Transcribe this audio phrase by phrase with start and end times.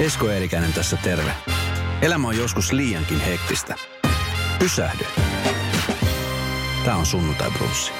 [0.00, 1.34] Esko Eerikäinen tässä terve.
[2.02, 3.74] Elämä on joskus liiankin hektistä.
[4.58, 5.04] Pysähdy.
[6.84, 7.92] Tämä on sunnuntai brunssi.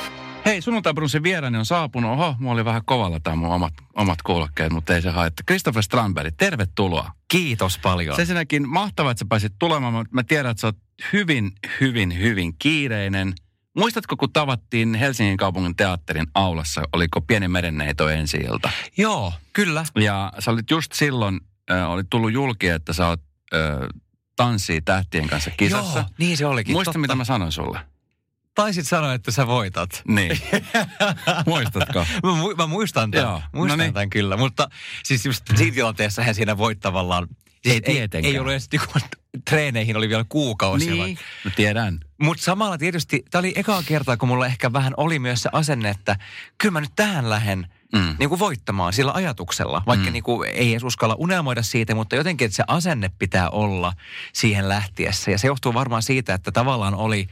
[0.44, 2.10] Hei, sunnuntai brunssin vieraani on saapunut.
[2.10, 5.44] Oho, mulla oli vähän kovalla tämä mun omat, omat kuulokkeet, mutta ei se haittaa.
[5.46, 7.12] Christopher Strandberg, tervetuloa.
[7.28, 8.16] Kiitos paljon.
[8.16, 10.06] Se ensinnäkin mahtavaa, että sä pääsit tulemaan.
[10.10, 10.76] Mä tiedän, että sä oot
[11.12, 13.32] hyvin, hyvin, hyvin kiireinen.
[13.76, 18.70] Muistatko, kun tavattiin Helsingin kaupungin teatterin aulassa, oliko Pieni merenneito ensi ilta?
[18.96, 19.84] Joo, kyllä.
[20.00, 23.20] Ja sä olit just silloin, äh, oli tullut julki, että sä oot
[23.54, 23.60] äh,
[24.36, 25.98] tanssii tähtien kanssa kisassa.
[25.98, 26.72] Joo, niin se olikin.
[26.72, 26.98] Muista, totta.
[26.98, 27.80] mitä mä sanoin sulle?
[28.54, 30.02] Taisit sanoa, että sä voitat.
[30.08, 30.40] Niin.
[31.46, 31.98] Muistatko?
[32.22, 33.28] Mä, mu- mä muistan tämän.
[33.28, 33.94] Joo, muistan no niin.
[33.94, 34.36] tämän kyllä.
[34.36, 34.68] Mutta
[35.04, 37.26] siis just siinä tilanteessa hän siinä voit tavallaan...
[37.64, 38.32] Ei ei, tietenkään.
[38.32, 38.92] ei ollut edes niinku,
[39.50, 40.90] treeneihin oli vielä kuukausi.
[40.90, 41.18] niin.
[41.44, 42.00] Mä tiedän.
[42.22, 45.90] Mutta samalla tietysti, tämä oli ekaa kertaa, kun mulla ehkä vähän oli myös se asenne,
[45.90, 46.16] että
[46.58, 48.16] kyllä mä nyt tähän lähden Mm.
[48.18, 49.82] niin kuin voittamaan sillä ajatuksella.
[49.86, 50.12] Vaikka Mm.
[50.12, 53.92] niin kuin ei edes uskalla unelmoida siitä, mutta jotenkin, että se asenne pitää olla
[54.32, 55.30] siihen lähtiessä.
[55.30, 57.26] Ja se johtuu varmaan siitä, että tavallaan oli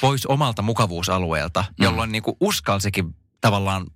[0.00, 1.84] pois omalta mukavuusalueelta, Mm.
[1.84, 3.86] jolloin niin kuin uskalsikin tavallaan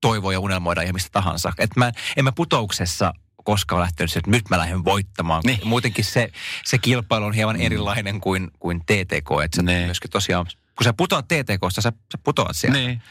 [0.00, 1.52] toivoa ja unelmoida ja mistä tahansa.
[1.58, 5.42] Että mä, en mä putouksessa koskaan lähtenyt että nyt mä lähden voittamaan.
[5.46, 5.58] Niin.
[5.64, 6.32] Muutenkin se,
[6.64, 9.28] se kilpailu on hieman erilainen kuin, kuin TTK.
[9.44, 9.84] Että se Niin.
[9.84, 12.78] myöskin tosiaan, kun sä putoat TTKsta, sä, sä putoat siellä.
[12.78, 13.02] Niin.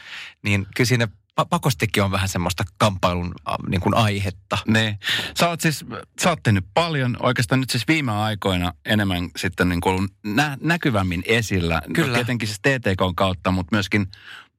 [0.42, 1.08] Niin kyllä siinä
[1.44, 3.34] pakostikin on vähän semmoista kamppailun
[3.68, 4.58] niin kuin aihetta.
[4.66, 4.98] Niin.
[5.38, 5.84] Sä oot siis,
[6.22, 11.22] sä oot tehnyt paljon, oikeastaan nyt siis viime aikoina enemmän sitten niin kuin nä- näkyvämmin
[11.26, 11.82] esillä.
[11.94, 12.08] Kyllä.
[12.08, 14.06] No, tietenkin siis TTK kautta, mutta myöskin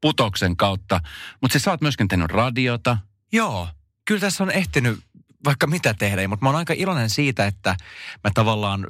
[0.01, 0.99] putoksen kautta.
[1.41, 2.97] Mutta siis sä oot myöskin tehnyt radiota.
[3.31, 3.67] Joo,
[4.05, 4.99] kyllä tässä on ehtinyt
[5.45, 7.75] vaikka mitä tehdä, mutta mä oon aika iloinen siitä, että
[8.23, 8.87] mä tavallaan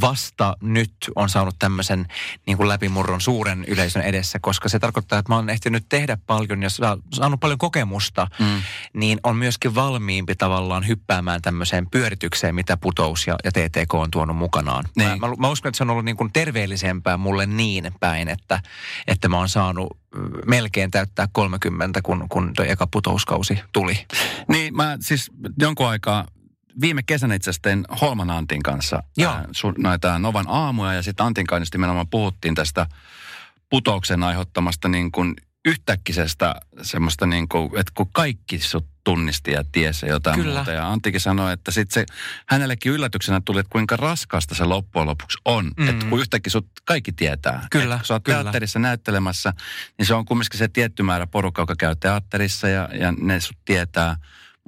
[0.00, 2.06] vasta nyt on saanut tämmöisen
[2.46, 6.62] niin kuin läpimurron suuren yleisön edessä, koska se tarkoittaa, että mä oon ehtinyt tehdä paljon
[6.62, 8.62] ja saa- saanut paljon kokemusta, Mm.
[8.92, 14.36] niin on myöskin valmiimpi tavallaan hyppäämään tämmöiseen pyöritykseen, mitä putous ja, ja TTK on tuonut
[14.36, 14.84] mukanaan.
[14.96, 15.08] Niin.
[15.08, 18.60] Mä, mä, mä uskon, että se on ollut niin kuin terveellisempää mulle niin päin, että,
[19.06, 19.98] että mä oon saanut
[20.46, 24.06] melkein täyttää 30, kun, kun tuo eka putouskausi tuli.
[24.48, 26.24] Niin mä siis jonkun aikaa,
[26.80, 29.32] viime kesänä itse asiassa tein Holman Antin kanssa Joo.
[29.32, 32.86] ää, su, noita Novan aamuja ja sitten Antin kanssa nimenomaan puhuttiin tästä
[33.70, 35.34] putouksen aiheuttamasta niin kuin
[35.64, 40.54] yhtäkkisestä semmoista niin kuin, että kun kaikki sut tunnisti ja tiesi jotain Kyllä.
[40.54, 40.72] muuta.
[40.72, 42.06] Ja Anttikin sanoi, että sitten se
[42.48, 45.70] hänellekin yllätyksenä tuli, että kuinka raskasta se loppujen lopuksi on.
[45.76, 45.88] Mm.
[45.88, 47.66] Että kun yhtäkkiä sut kaikki tietää.
[47.70, 48.42] Kyllä, Et kun sä oot kyllä.
[48.42, 49.52] teatterissa näyttelemässä,
[49.98, 53.58] niin se on kumminkin se tietty määrä porukka, joka käy teatterissa ja, ja ne sut
[53.64, 54.16] tietää.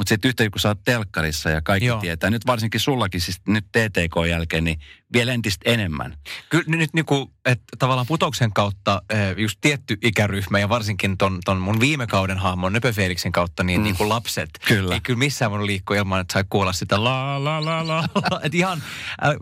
[0.00, 2.00] Mutta sitten yhtä kun sä oot telkkarissa ja kaikki Joo.
[2.00, 4.80] tietää, nyt varsinkin sullakin siis nyt TTK jälkeen, niin
[5.12, 6.16] vielä entistä enemmän.
[6.48, 11.38] Kyllä nyt niin kuin, että tavallaan putouksen kautta eh, just tietty ikäryhmä ja varsinkin ton,
[11.44, 13.84] ton mun viime kauden hahmon Nöpö Felixin kautta, niin, Mm.
[13.84, 14.50] niin kuin lapset.
[14.68, 14.94] Kyllä.
[14.94, 18.04] Ei kyllä missään voinut liikkua ilman, että sai kuulla sitä la la la la.
[18.14, 18.40] la.
[18.44, 18.82] Et ihan,
[19.24, 19.34] äh,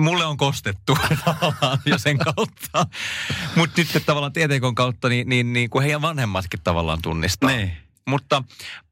[0.00, 2.86] mulle on kostettu tavallaan jo sen kautta.
[3.56, 7.50] Mutta nyt tavallaan TTKn kautta, niin, niin, niin kuin heidän vanhemmatkin tavallaan tunnistaa.
[7.50, 7.85] Niin.
[8.06, 8.44] Mutta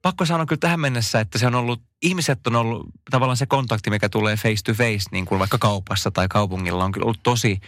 [0.02, 3.90] pakko sanoa kyllä tähän mennessä, että se on ollut, ihmiset on ollut tavallaan se kontakti,
[3.90, 7.60] mikä tulee face to face, niin kuin vaikka kaupassa tai kaupungilla, on kyllä ollut tosi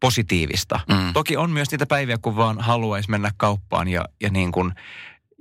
[0.00, 0.80] positiivista.
[0.88, 1.12] Mm.
[1.12, 4.72] Toki on myös niitä päiviä, kun vaan haluaisi mennä kauppaan ja, ja niin kuin,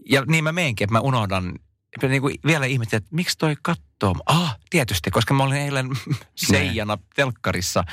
[0.10, 1.54] ja niin mä meenkin, että mä unohdan,
[2.02, 4.16] niin kuin vielä ihmettelin, että miksi toi kattoo?
[4.26, 5.90] Ah, tietysti, koska mä olin eilen
[6.36, 7.84] seijana telkkarissa,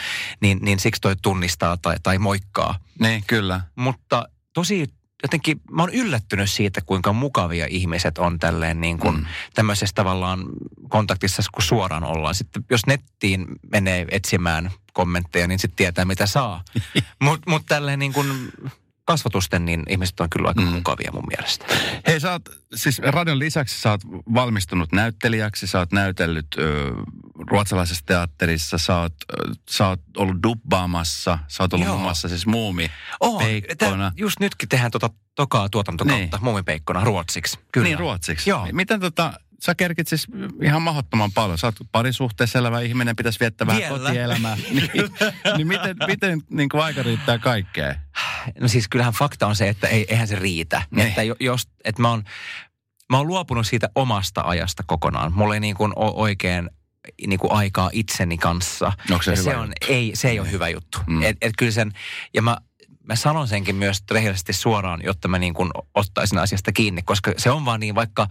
[0.41, 2.78] niin, niin siksi toi tunnistaa tai, tai moikkaa.
[3.00, 3.60] Niin, kyllä.
[3.76, 4.92] Mutta tosi
[5.22, 9.20] jotenkin, mä oon yllättynyt siitä, kuinka mukavia ihmiset on tälleen niin kuin Mm.
[9.20, 9.26] mm.
[9.54, 10.44] tämmöisessä tavallaan
[10.88, 12.34] kontaktissa, kun suoraan ollaan.
[12.34, 16.64] Sitten jos nettiin menee etsimään kommentteja, niin sitten tietää, mitä saa.
[17.22, 18.26] Mutta mut tälleen niin kuin
[19.12, 20.66] kasvatusten, niin ihmiset on kyllä aika Mm.
[20.66, 21.65] mukavia mun mielestä.
[22.06, 22.43] Hei, sä oot,
[22.75, 24.00] siis radion lisäksi sä oot
[24.34, 26.93] valmistunut näyttelijäksi, sä oot näytellyt ö,
[27.50, 29.37] ruotsalaisessa teatterissa, sä oot, ö,
[29.70, 31.94] sä oot ollut dubbaamassa, sä oot ollut Joo.
[31.94, 33.38] muun muassa siis muumi On.
[33.44, 34.10] peikkona.
[34.10, 36.44] Tää, just nytkin tehdään tota tokaa tuotantokautta Niin.
[36.44, 37.59] muumipeikkona ruotsiksi.
[37.72, 37.84] Kyllä.
[37.84, 38.50] Niin, ruotsiksi.
[38.50, 38.69] Joo.
[38.72, 39.32] Miten tota,
[39.62, 40.26] sä kerkit siis
[40.62, 41.59] ihan mahdottoman paljon.
[41.59, 43.99] Sä oot parisuhteessa elävä ihminen, pitäisi viettää vähän Vielä.
[43.99, 44.56] kotielämää.
[44.70, 44.90] niin,
[45.56, 47.94] niin miten, miten niin kuin aika riittää kaikkeen?
[48.61, 50.82] No siis kyllähän fakta on se, että ei, eihän se riitä.
[50.90, 51.08] Niin.
[51.08, 52.25] Että jo- jos, että mä oon,
[53.11, 55.32] mä oon luopunut siitä omasta ajasta kokonaan.
[55.32, 56.70] Mulla ei niin kuin ole oikein
[57.26, 58.93] niin kuin aikaa itseni kanssa.
[59.11, 59.87] Onko se ja hyvä se, on, juttu?
[59.88, 60.99] ei, se ei ole hyvä juttu.
[61.06, 61.23] Mm.
[61.23, 61.93] Et, et kyllä sen,
[62.35, 62.56] ja mä,
[63.02, 67.50] mä sanon senkin myös rehellisesti suoraan, jotta mä niin kuin ottaisin asiasta kiinni, koska se
[67.50, 68.29] on vaan niin, vaikka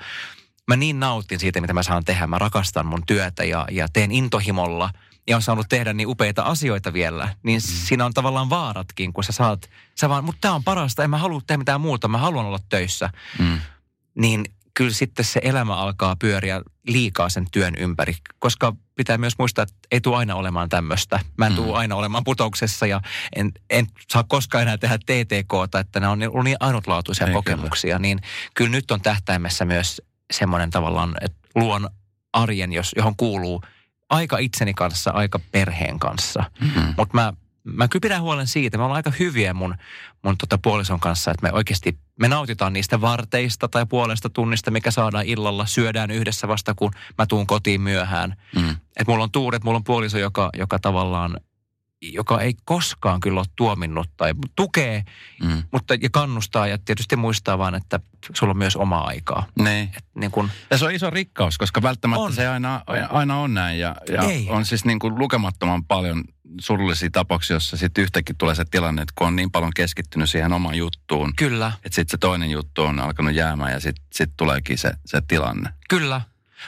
[0.69, 2.27] mä niin nautin siitä, mitä mä saan tehdä.
[2.27, 4.89] Mä rakastan mun työtä ja, ja teen intohimolla
[5.27, 7.67] ja on saanut tehdä niin upeita asioita vielä, niin mm.
[7.67, 9.69] siinä on tavallaan vaaratkin, kun sä saat,
[9.99, 12.59] sä vaan, mutta tää on parasta, en mä halua tehdä mitään muuta, mä haluan olla
[12.69, 13.09] töissä.
[13.39, 13.59] Mm.
[14.15, 18.15] Niin kyllä sitten se elämä alkaa pyöriä liikaa sen työn ympäri.
[18.39, 21.19] Koska pitää myös muistaa, että ei tule aina olemaan tämmöistä.
[21.37, 21.73] Mä en tule mm.
[21.73, 23.01] aina olemaan putouksessa ja
[23.35, 27.95] en, en saa koskaan enää tehdä TTKta, että nämä on niin, niin ainutlaatuisia ei, kokemuksia.
[27.95, 27.99] Kyllä.
[27.99, 28.19] Niin
[28.53, 30.01] kyllä nyt on tähtäimessä myös
[30.31, 31.89] semmoinen tavallaan, että luon
[32.33, 33.61] arjen, jos, johon kuuluu
[34.09, 36.43] aika itseni kanssa, aika perheen kanssa.
[36.61, 36.93] Mm-hmm.
[36.97, 37.33] Mutta mä
[37.63, 39.75] mä kyllä pidän huolen siitä, me ollaan aika hyviä mun,
[40.23, 44.91] mun tota puolison kanssa, että me oikeasti, me nautitaan niistä varteista tai puolesta tunnista, mikä
[44.91, 48.35] saadaan illalla, syödään yhdessä vasta, kun mä tuun kotiin myöhään.
[48.55, 48.69] Mm.
[48.69, 51.37] Että mulla on tuuret, mulla on puoliso, joka, joka tavallaan
[52.01, 55.03] joka ei koskaan kyllä ole tuominnut tai tukee,
[55.43, 55.63] mm.
[55.71, 57.99] mutta ja kannustaa ja tietysti muistaa vaan, että
[58.33, 59.45] sulla on myös omaa aikaa.
[59.59, 59.89] Niin.
[59.97, 60.49] Et niin kun...
[60.69, 62.33] Ja se on iso rikkaus, koska välttämättä on.
[62.33, 66.23] se aina, aina on näin ja, ja on siis niin kuin lukemattoman paljon
[66.61, 70.53] surullisia tapauksia, jossa sitten yhtäkkiä tulee se tilanne, että kun on niin paljon keskittynyt siihen
[70.53, 71.33] omaan juttuun.
[71.35, 71.71] Kyllä.
[71.75, 75.69] Että sitten se toinen juttu on alkanut jäämään ja sitten sit tuleekin se, se tilanne.
[75.89, 76.21] Kyllä.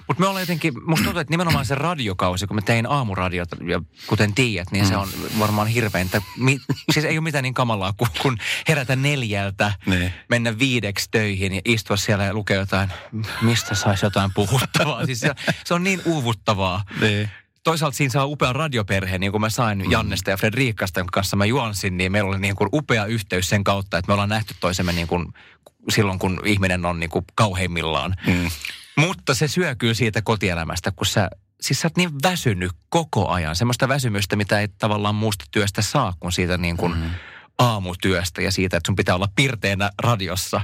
[0.07, 3.81] Mutta me ollaan jotenkin, musta tuntuu, että nimenomaan se radiokausi, kun mä tein aamuradiota, ja
[4.07, 4.89] kuten tiedät, niin mm.
[4.89, 5.09] se on
[5.39, 6.21] varmaan hirveintä.
[6.37, 6.59] Mi,
[6.91, 10.13] siis ei ole mitään niin kamalaa kuin kun herätä neljältä, niin.
[10.29, 12.89] mennä viideksi töihin ja istua siellä ja lukea jotain,
[13.41, 15.05] mistä saisi jotain puhuttavaa.
[15.05, 15.35] Siis se,
[15.65, 16.83] se on niin uuvuttavaa.
[17.01, 17.29] Niin
[17.63, 19.91] toisaalta siinä saa upea radioperhe, niin kuin mä sain mm.
[19.91, 23.63] Jannesta ja Fredriikasta, jonka kanssa mä juonsin, niin meillä oli niin kuin upea yhteys sen
[23.63, 25.33] kautta, että me ollaan nähty toisemme niin kuin
[25.89, 28.15] silloin, kun ihminen on niin kuin kauheimmillaan.
[28.27, 28.49] Mm.
[28.95, 31.29] Mutta se syö kyllä siitä kotielämästä, kun sä,
[31.61, 33.55] siis sä oot niin väsynyt koko ajan.
[33.55, 37.09] Semmoista väsymystä, mitä ei tavallaan muusta työstä saa, kun siitä niin kuin mm.
[37.57, 40.61] aamutyöstä ja siitä, että sun pitää olla pirteänä radiossa.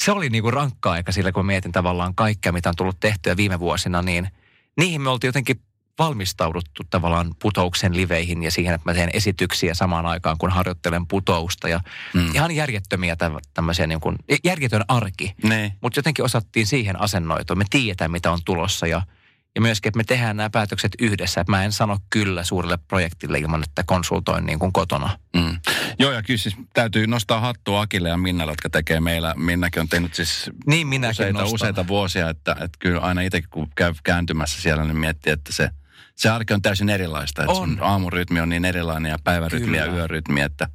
[0.00, 3.36] Se oli niin kuin rankka aika sillä, kun mietin tavallaan kaikkea, mitä on tullut tehtyä
[3.36, 4.28] viime vuosina, niin
[4.76, 5.60] niihin me oltiin jotenkin
[5.98, 11.68] valmistauduttu tavallaan putouksen liveihin ja siihen, että mä teen esityksiä samaan aikaan, kun harjoittelen putousta.
[11.68, 11.80] Ja
[12.14, 12.34] mm.
[12.34, 13.16] ihan järjettömiä
[13.54, 15.34] tämmöisiä, niin kuin, järjetön arki.
[15.80, 17.56] Mutta jotenkin osattiin siihen asennoitua.
[17.56, 19.02] Me tiedetään, mitä on tulossa ja,
[19.54, 21.40] ja myöskin, että me tehdään nämä päätökset yhdessä.
[21.40, 25.18] Että mä en sano kyllä suurelle projektille ilman, että konsultoin niin kuin kotona.
[25.36, 25.56] Mm.
[25.98, 29.34] Joo, ja kyllä siis täytyy nostaa hattua Akille ja Minnalle, jotka tekee meillä.
[29.36, 33.94] Minnakin on tehnyt siis niin, useita, useita vuosia, että, että kyllä aina itsekin kun käy
[34.04, 35.70] kääntymässä siellä, niin miettii, että se–
[36.16, 37.42] se arki on täysin erilaista.
[37.42, 37.78] Että on.
[37.80, 39.78] aamurytmi on niin erilainen ja päivärytmi Kyllä.
[39.78, 40.40] ja yörytmi.
[40.40, 40.68] Että,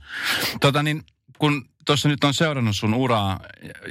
[0.62, 1.04] tota niin,
[1.38, 3.40] kun tuossa nyt on seurannut sun uraa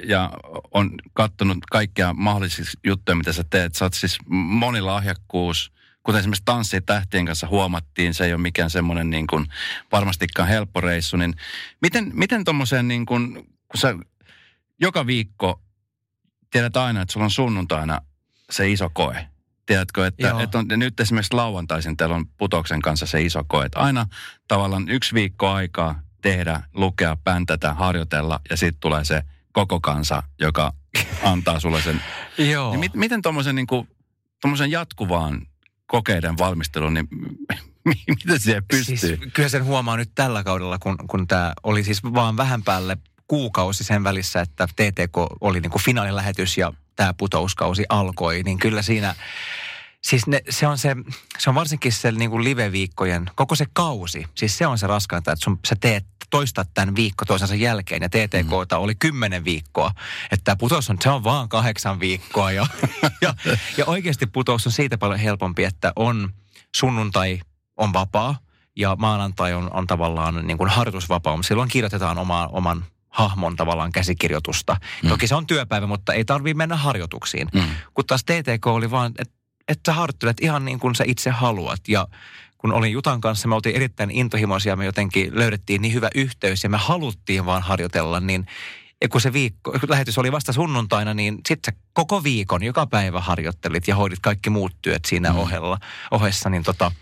[0.05, 0.31] ja
[0.71, 3.75] on katsonut kaikkia mahdollisia juttuja, mitä sä teet.
[3.75, 9.11] Sä oot siis monilahjakkuus, kuten esimerkiksi Tanssi tähtien kanssa huomattiin, se ei ole mikään semmoinen
[9.11, 9.47] niin kuin
[9.93, 11.17] varmastikaan helppo reissu.
[11.17, 11.35] Niin
[11.83, 13.35] miten, miten tuommoiseen niin kuin,
[13.69, 13.95] kun sä
[14.81, 15.63] joka viikko
[16.51, 18.01] tiedät aina, että sulla on sunnuntaina
[18.51, 19.27] se iso koe.
[19.71, 23.79] Tiedätkö, että, että on, nyt esimerkiksi lauantaisin teillä on Putoksen kanssa se iso koe, että
[23.79, 24.07] aina
[24.49, 29.23] tavallaan yksi viikko aikaa tehdä, lukea, päntätä, harjoitella ja sitten tulee se
[29.53, 30.73] koko kansa, joka
[31.23, 32.03] antaa sulle sen.
[32.53, 32.71] Joo.
[32.71, 35.47] Niin mit, miten tuommoisen niin jatkuvaan
[35.87, 37.09] kokeiden valmistelun, niin
[38.09, 38.97] miten se pystyy?
[38.97, 42.97] Siis, kyllä sen huomaa nyt tällä kaudella, kun, kun tämä oli siis vaan vähän päälle
[43.29, 48.83] kuukausi sen välissä, että TTK oli niin kuin finaalilähetys ja tämä putouskausi alkoi, niin kyllä
[48.83, 49.15] siinä,
[50.03, 50.97] siis ne, se, on se,
[51.39, 55.33] se on varsinkin se niin kuin live-viikkojen, koko se kausi, siis se on se raskainta,
[55.33, 58.83] että sun, sä teet, toistat tämän viikko toisensa jälkeen ja TTKta mm.
[58.83, 59.91] oli kymmenen viikkoa,
[60.31, 62.67] että tämä putous on, se on vaan kahdeksan viikkoa ja,
[63.23, 63.35] ja,
[63.77, 66.33] ja oikeasti putous on siitä paljon helpompi, että on
[66.77, 67.41] sunnuntai
[67.77, 68.39] on vapaa,
[68.77, 71.43] ja maanantai on, on tavallaan niin kuin harjoitusvapaa.
[71.43, 74.77] Silloin kirjoitetaan oma, oman hahmon tavallaan käsikirjoitusta.
[75.03, 75.09] Mm.
[75.09, 77.49] Toki se on työpäivä, mutta ei tarvitse mennä harjoituksiin.
[77.55, 77.63] Mm.
[77.95, 79.35] Kun taas TTK oli vaan, että
[79.69, 81.81] et sä harjoittelet ihan niin kuin sä itse haluat.
[81.89, 82.07] Ja
[82.59, 86.71] kun olin Jutan kanssa, me oltiin erittäin intohimoisia, me jotenkin löydettiin niin hyvä yhteys ja
[86.71, 88.47] me haluttiin vaan harjoitella, niin
[89.03, 93.21] ja kun se viikko, lähetys oli vasta sunnuntaina, niin sitten sä koko viikon, joka päivä
[93.21, 95.39] harjoittelit ja hoidit kaikki muut työt siinä mm.
[95.39, 95.79] ohella,
[96.11, 96.93] ohessa, niin tota,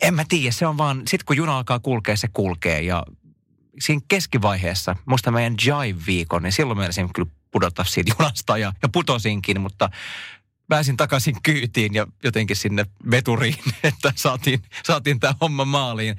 [0.00, 3.02] en mä tiedä, se on vaan, sitten kun juna alkaa kulkea, se kulkee ja
[3.80, 9.60] siinä keskivaiheessa, muista meidän Jive-viikon, niin silloin meidän kyllä pudota siitä junasta ja, ja putosinkin,
[9.60, 9.90] mutta
[10.68, 16.16] pääsin takaisin kyytiin ja jotenkin sinne veturiin, että saatiin, saatiin tämä homma maaliin.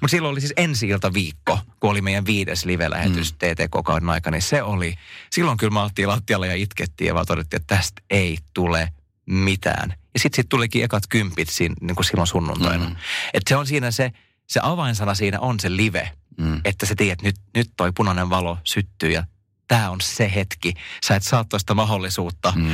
[0.00, 3.38] Mutta silloin oli siis ensi viikko, kun oli meidän viides live-lähetys mm.
[3.38, 4.94] TTK-kauden aikana, niin se oli,
[5.30, 8.92] silloin kyllä me lattialla ja itkettiin ja vaan todettiin, että tästä ei tule
[9.26, 9.94] mitään.
[10.14, 12.88] Ja sitten sit tulikin ekat kympit siinä, niin kuin silloin sunnuntaina.
[12.88, 12.96] Mm.
[13.34, 14.12] Että se on siinä se,
[14.46, 16.60] se avainsana siinä on se live– Mm.
[16.64, 19.24] Että sä tiedät, nyt, nyt toi punainen valo syttyy ja
[19.68, 20.74] tämä on se hetki.
[21.04, 22.52] Sä et saa toista mahdollisuutta.
[22.56, 22.70] Mm.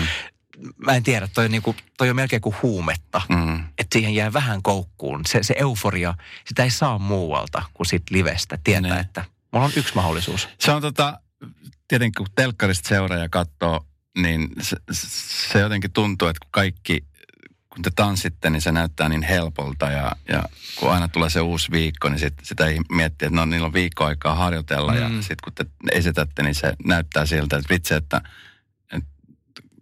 [0.87, 3.23] Mä en tiedä, toi on, niinku, toi on melkein kuin huumetta.
[3.29, 3.65] Mm.
[3.79, 5.21] Että siihen jää vähän koukkuun.
[5.27, 6.15] Se, se euforia,
[6.49, 8.59] sitä ei saa muualta kuin sit livestä.
[8.65, 9.01] Tietää, ne.
[9.01, 10.49] että mulla on yksi mahdollisuus.
[10.61, 11.21] Se on tota,
[11.89, 13.87] tietenkin kun telkkarista seuraa ja katsoo
[14.19, 17.05] niin se, se jotenkin tuntuu, että kun kaikki,
[17.75, 20.43] kun te tanssitte, niin se näyttää niin helpolta ja, ja
[20.77, 23.73] kun aina tulee se uusi viikko, niin sit, sitä ei miettiä, että no niillä on
[23.73, 24.99] viikko aikaa harjoitella mm.
[24.99, 28.21] ja sitten kun te esitätte, niin se näyttää siltä, että vitsi, että,
[28.93, 29.11] että,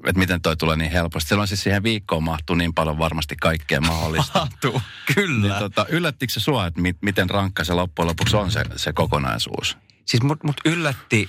[0.07, 1.29] että miten toi tulee niin helposti.
[1.29, 4.39] Silloin siis siihen viikkoon mahtuu niin paljon varmasti kaikkea mahdollista.
[4.39, 4.83] Mahtuu,
[5.15, 5.49] kyllä.
[5.49, 8.93] Niin, tota, yllättikö se sua, että mi, miten rankka se loppujen lopuksi on se, se
[8.93, 9.79] kokonaisuus?
[10.05, 11.29] Siis mut, mut yllätti,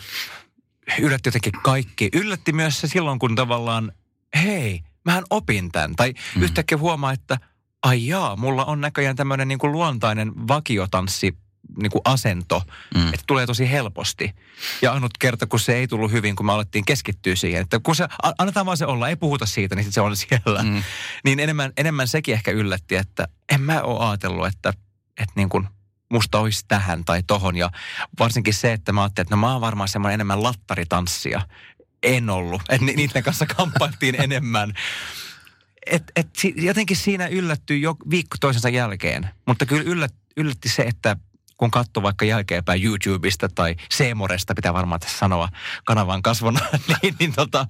[1.00, 2.10] yllätti jotenkin kaikki.
[2.13, 3.92] Yllätti myös se silloin, kun tavallaan,
[4.36, 5.96] hei, mähän opin tämän.
[5.96, 6.41] Tai mm.
[6.41, 7.38] yhtäkkiä huomaa, että
[7.84, 11.38] ai jaa, mulla on näköjään tämmöinen niin kuin luontainen vakiotanssi
[11.82, 12.63] niin kuin asento,
[12.96, 13.08] mm.
[13.08, 14.36] että tulee tosi helposti.
[14.82, 17.96] Ja ainut kerta, kun se ei tullut hyvin, kun me alettiin keskittyä siihen, että kun
[17.96, 20.63] se, annetaan vaan se olla, ei puhuta siitä, niin se on siellä.
[20.63, 20.84] Mm.
[21.25, 24.70] Niin enemmän, enemmän sekin ehkä yllätti, että en mä ole ajatellut, että,
[25.18, 25.68] että niin kuin
[26.12, 27.56] musta olisi tähän tai tohon.
[27.58, 27.72] Ja
[28.20, 31.41] varsinkin se, että mä ajattelin, että no mä oon varmaan semmoinen enemmän lattaritanssia.
[32.03, 32.62] En ollut.
[32.70, 34.74] Että niiden kanssa kamppailtiin enemmän.
[35.86, 39.29] Et, et, jotenkin siinä yllättyi jo viikko toisensa jälkeen.
[39.46, 41.15] Mutta kyllä yllät, yllätti se, että
[41.58, 45.50] kun katsoo vaikka jälkeenpäin YouTubesta tai Seemoresta, pitää varmaan tässä sanoa
[45.86, 46.60] kanavan kasvona,
[47.01, 47.68] niin, niin tota,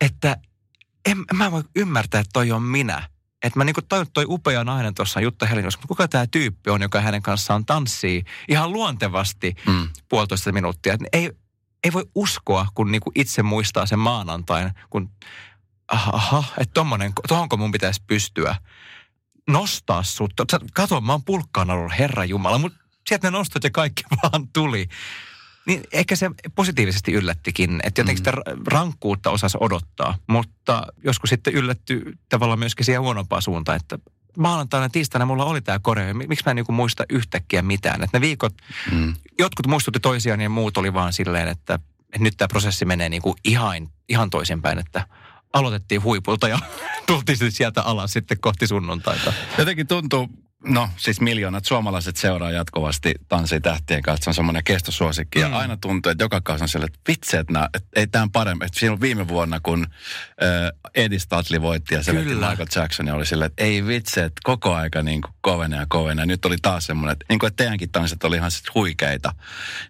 [0.00, 0.36] että
[1.06, 3.08] en, mä voi ymmärtää, että toi on minä.
[3.42, 6.82] Että mä niinku tajun, toi upea nainen tuossa Jutta Helinossa, mutta kuka tämä tyyppi on,
[6.82, 9.88] joka hänen kanssaan tanssii ihan luontevasti mm.
[10.08, 10.94] puolitoista minuuttia.
[10.94, 11.32] Et ei,
[11.86, 15.10] ei voi uskoa, kun niinku itse muistaa sen maanantain, kun
[15.88, 18.56] aha, että tommonen, tohonko mun pitäisi pystyä
[19.48, 20.32] nostaa sut.
[20.74, 22.78] Kato, mä oon pulkkaan ollut, Herra Jumala, mutta
[23.08, 24.88] sieltä ne nostot ja kaikki vaan tuli.
[25.66, 28.30] Niin ehkä se positiivisesti yllättikin, että jotenkin mm.
[28.30, 33.98] sitä rankkuutta osasi odottaa, mutta joskus sitten yllätty tavallaan myöskin siihen huonompaan suuntaan, että
[34.36, 36.14] maanantaina tiistaina mulla oli tämä koreo.
[36.14, 38.02] Miksi mä en niinku muista yhtäkkiä mitään?
[38.02, 38.54] Että ne viikot,
[38.92, 39.14] mm.
[39.38, 43.36] jotkut muistutti toisiaan ja muut oli vaan silleen, että, että nyt tämä prosessi menee niinku
[43.44, 45.06] ihan, ihan toisinpäin, että
[45.52, 46.58] aloitettiin huipulta ja
[47.06, 49.32] tultiin sieltä alas sitten kohti sunnuntaita.
[49.58, 50.28] Jotenkin tuntuu,
[50.66, 54.24] No siis miljoonat suomalaiset seuraa jatkuvasti Tanssi tähtien kanssa.
[54.24, 55.38] Se on semmoinen kestosuosikki.
[55.38, 55.50] Mm.
[55.50, 58.28] Ja aina tuntuu, että joka kausi on sille, että vitsi, että, nää, että ei tämä
[58.32, 58.64] parempi.
[58.64, 63.46] Että siinä viime vuonna, kun äh, Eddie Stadley voitti ja se Michael Jackson, oli silleen,
[63.46, 66.22] että ei vitsi, että koko aika niin kuin kovenee ja kovenee.
[66.22, 69.34] Ja nyt oli taas semmoinen, että, niin kuin, että teidänkin tanssit oli ihan sit huikeita.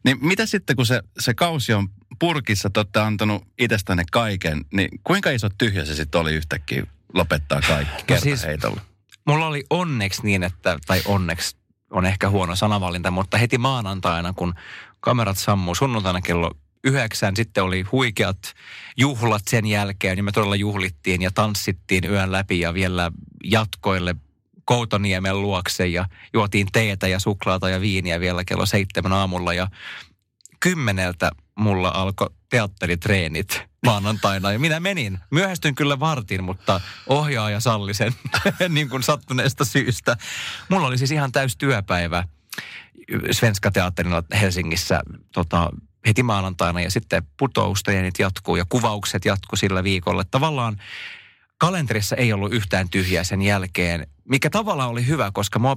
[0.05, 4.89] Niin mitä sitten, kun se, se kausi on purkissa, te olette antanut itsestänne kaiken, niin
[5.05, 8.47] kuinka iso tyhjä se sitten oli yhtäkkiä lopettaa kaikki no siis,
[9.27, 11.57] mulla oli onneksi niin, että, tai onneksi
[11.91, 14.55] on ehkä huono sanavalinta, mutta heti maanantaina, kun
[15.01, 16.51] kamerat sammuu sunnuntaina kello
[16.85, 18.39] yhdeksän, sitten oli huikeat
[18.97, 23.11] juhlat sen jälkeen, niin me todella juhlittiin ja tanssittiin yön läpi ja vielä
[23.45, 24.17] jatkoille
[24.65, 29.69] Koutoniemen luokse ja juotiin teetä ja suklaata ja viiniä vielä kello seitsemän aamulla ja
[30.61, 35.19] kymmeneltä mulla alkoi teatteritreenit maanantaina ja minä menin.
[35.31, 38.13] Myöhästyn kyllä vartin, mutta ohjaaja salli sen
[38.69, 40.17] niin kuin sattuneesta syystä.
[40.69, 42.25] Mulla oli siis ihan täys työpäivä
[43.31, 45.01] Svenska Teatterilla Helsingissä
[45.33, 45.71] tota,
[46.07, 50.25] heti maanantaina ja sitten putoustreenit jatkuu ja kuvaukset jatkuu sillä viikolla.
[50.25, 50.77] Tavallaan
[51.59, 55.77] kalenterissa ei ollut yhtään tyhjää sen jälkeen, mikä tavallaan oli hyvä, koska mua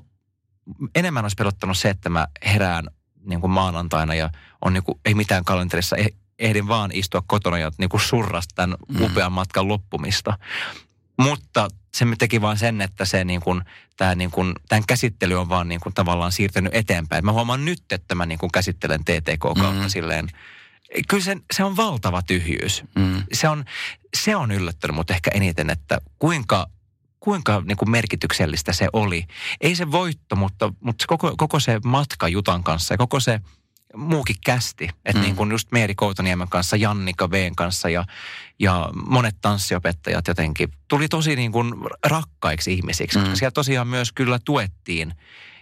[0.95, 2.88] enemmän olisi pelottanut se, että mä herään
[3.25, 4.29] niin kuin maanantaina ja
[4.61, 8.55] on niin kuin, ei mitään kalenterissa, eh, ehdin vaan istua kotona ja niin kuin surrasta
[8.55, 9.01] tämän mm.
[9.01, 10.38] upean matkan loppumista.
[11.17, 13.62] Mutta se teki vaan sen, että se niin kuin,
[13.98, 17.25] tämä niin kuin, tämän käsittely on vaan niin kuin tavallaan siirtynyt eteenpäin.
[17.25, 19.89] Mä huomaan nyt, että mä niin kuin käsittelen TTK kautta mm.
[19.89, 20.27] silleen,
[21.08, 22.84] kyllä se, se on valtava tyhjyys.
[22.96, 23.24] Mm.
[23.34, 23.65] Se, on,
[24.17, 26.67] se on yllättänyt mut ehkä eniten, että kuinka
[27.19, 29.25] kuinka niin kuin merkityksellistä se oli.
[29.62, 33.39] Ei se voitto, mutta, mutta koko, koko se matka Jutan kanssa ja koko se
[33.96, 34.89] muukin kästi.
[35.05, 35.22] Että mm.
[35.22, 38.05] niin kuin just Meeri Koutoniemen kanssa, Jannika Veen kanssa ja,
[38.60, 41.74] ja monet tanssiopettajat jotenkin tuli tosi niin kuin
[42.05, 43.17] rakkaiksi ihmisiksi.
[43.17, 43.24] Mm.
[43.24, 45.13] Koska siellä tosiaan myös kyllä tuettiin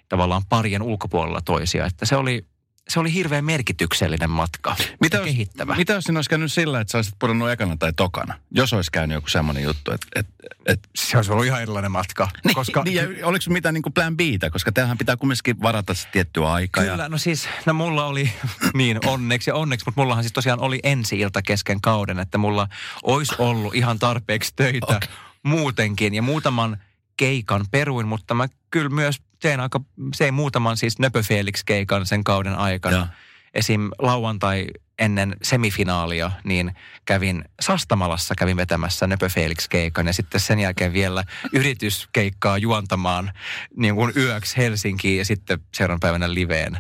[0.10, 1.86] tavallaan parien ulkopuolella toisia.
[1.86, 2.46] Että se oli,
[2.90, 5.76] se oli hirveän merkityksellinen matka mitä jos, kehittävä.
[5.76, 8.34] Mitä jos siinä olisi käynyt sillä, että sä olisit pudonnut ekana tai tokana?
[8.52, 10.08] Jos olisi käynyt joku semmoinen juttu, että...
[10.16, 10.28] Et,
[10.66, 10.80] et...
[10.96, 12.30] Se olisi ollut ihan erilainen matka.
[12.46, 12.84] Niin, koska...
[12.84, 14.50] niin ja oliko mitään niin kuin plan Btä?
[14.50, 16.84] Koska tämähän pitää kumminkin varata se tiettyä aikaa.
[16.84, 17.10] Kyllä, ja...
[17.10, 18.32] no siis, no mulla oli
[18.74, 22.68] niin onneksi ja onneksi, mutta mullahan siis tosiaan oli ensi ilta kesken kauden, että mulla
[23.04, 25.10] olisi ollut ihan tarpeeksi töitä okay.
[25.44, 26.78] muutenkin ja muutaman
[27.18, 29.82] keikan peruin, mutta mä kyllä myös tein aika,
[30.14, 32.98] se ei muutaman siis Nöpö Felix-keikan sen kauden aikana.
[32.98, 33.08] Ja.
[33.54, 33.90] Esim.
[34.00, 34.68] lauantai
[35.00, 36.76] ennen semifinaalia, niin
[37.06, 43.32] kävin Sastamalassa, kävin vetämässä Nöpö Felix-keikan ja sitten sen jälkeen vielä yrityskeikkaa juontamaan
[43.76, 46.76] niin kuin yöksi Helsinkiin ja sitten seuraavan päivänä liveen.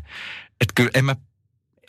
[0.62, 1.16] Että kyllä en mä,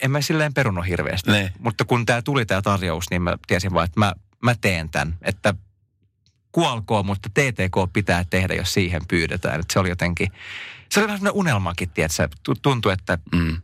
[0.03, 1.31] en mä silleen perunut hirveästi.
[1.31, 1.53] Ne.
[1.59, 5.19] Mutta kun tämä tuli tämä tarjous, niin mä tiesin vaan, että mä mä teen tämän.
[5.23, 5.55] Että
[6.53, 9.61] kuolkoon, mutta TTK pitää tehdä, jos siihen pyydetään.
[9.61, 10.29] Että se oli jotenkin,
[10.91, 12.29] se oli vähän sellainen unelmakin, tiedätkö?
[12.63, 13.63] Tuntui, että Mm.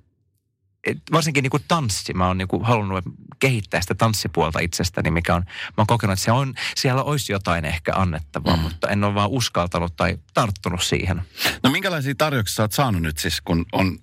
[0.84, 3.04] et varsinkin niin kuin tanssi, mä oon niin kuin halunnut
[3.40, 7.64] kehittää sitä tanssipuolta itsestäni, mikä on, mä oon kokenut, että se on, siellä olisi jotain
[7.64, 8.62] ehkä annettavaa, mm.
[8.62, 11.22] mutta en ole vaan uskaltanut tai tarttunut siihen.
[11.62, 13.98] No minkälaisia tarjouksia sä oot saanut nyt siis, kun on,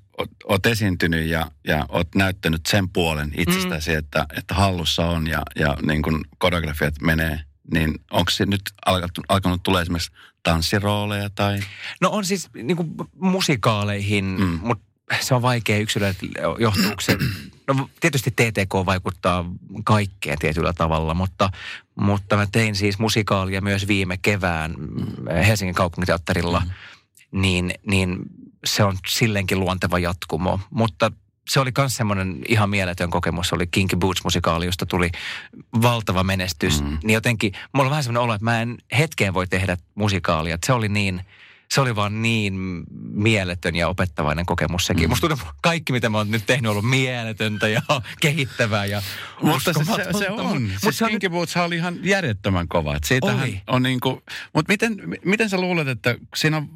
[0.45, 3.97] oot esiintynyt ja, ja oot näyttänyt sen puolen itsestäsi, mm.
[3.97, 7.39] että, että hallussa on ja, ja niin kuin koreografiat menee,
[7.74, 10.12] niin onko se nyt alkanut, alkanut tulla esimerkiksi
[10.44, 11.60] tanssirooleja tai...
[12.01, 14.60] No on siis niin kuin musikaaleihin, mm.
[14.63, 14.86] mutta
[15.20, 16.15] se on vaikea yksilöidä,
[16.60, 17.18] johtuuko se...
[17.68, 19.46] No tietysti TTK vaikuttaa
[19.84, 21.50] kaikkeen tietyllä tavalla, mutta,
[21.96, 24.75] mutta mä tein siis musikaalia myös viime kevään
[25.48, 27.41] Helsingin kaupunginteatterilla, mm.
[27.41, 28.18] niin, niin
[28.65, 30.60] se on silleenkin luonteva jatkumo.
[30.70, 31.12] Mutta
[31.50, 33.48] se oli myös semmoinen ihan mieletön kokemus.
[33.50, 35.10] Se oli Kinky Boots-musikaali, josta tuli
[35.81, 36.83] valtava menestys.
[36.83, 36.98] Mm.
[37.03, 40.57] Niin jotenkin, mulla on vähän semmoinen olo, että mä en hetkeen voi tehdä musikaalia.
[40.65, 41.21] Se oli niin,
[41.71, 42.83] se oli vaan niin
[43.13, 45.03] mieletön ja opettavainen kokemus sekin.
[45.03, 45.10] Mm.
[45.10, 47.81] Musta tuntuu, kaikki mitä mä oon nyt tehnyt on ollut mieletöntä ja
[48.21, 49.01] kehittävää ja
[49.41, 50.62] Mutta se, se, se on.
[50.62, 52.98] Mut siis se Kinky Boots oli ihan järjettömän kova.
[53.05, 53.62] Siitähän Oli.
[53.67, 54.21] on niin kuin,
[54.53, 54.95] mutta miten,
[55.25, 56.69] miten sä luulet, että siinä on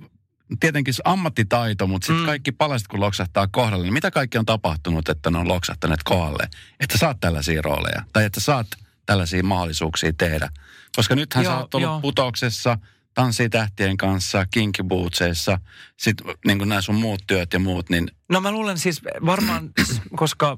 [0.60, 2.26] tietenkin se ammattitaito, mutta sitten Mm.
[2.26, 6.50] kaikki palaset kun loksahtaa kohdalle, niin mitä kaikki on tapahtunut, että ne on loksahtaneet kohdalle?
[6.80, 8.68] Että saat tällaisia rooleja tai että saat
[9.06, 10.50] tällaisia mahdollisuuksia tehdä.
[10.96, 12.02] Koska nythän Joo, sä oot ollut joo.
[12.02, 12.78] putouksessa,
[13.14, 15.60] tanssii tähtien kanssa, kinky bootseissa,
[15.98, 19.70] sitten niin nämä sun muut työt ja muut, niin No mä luulen siis varmaan,
[20.16, 20.58] koska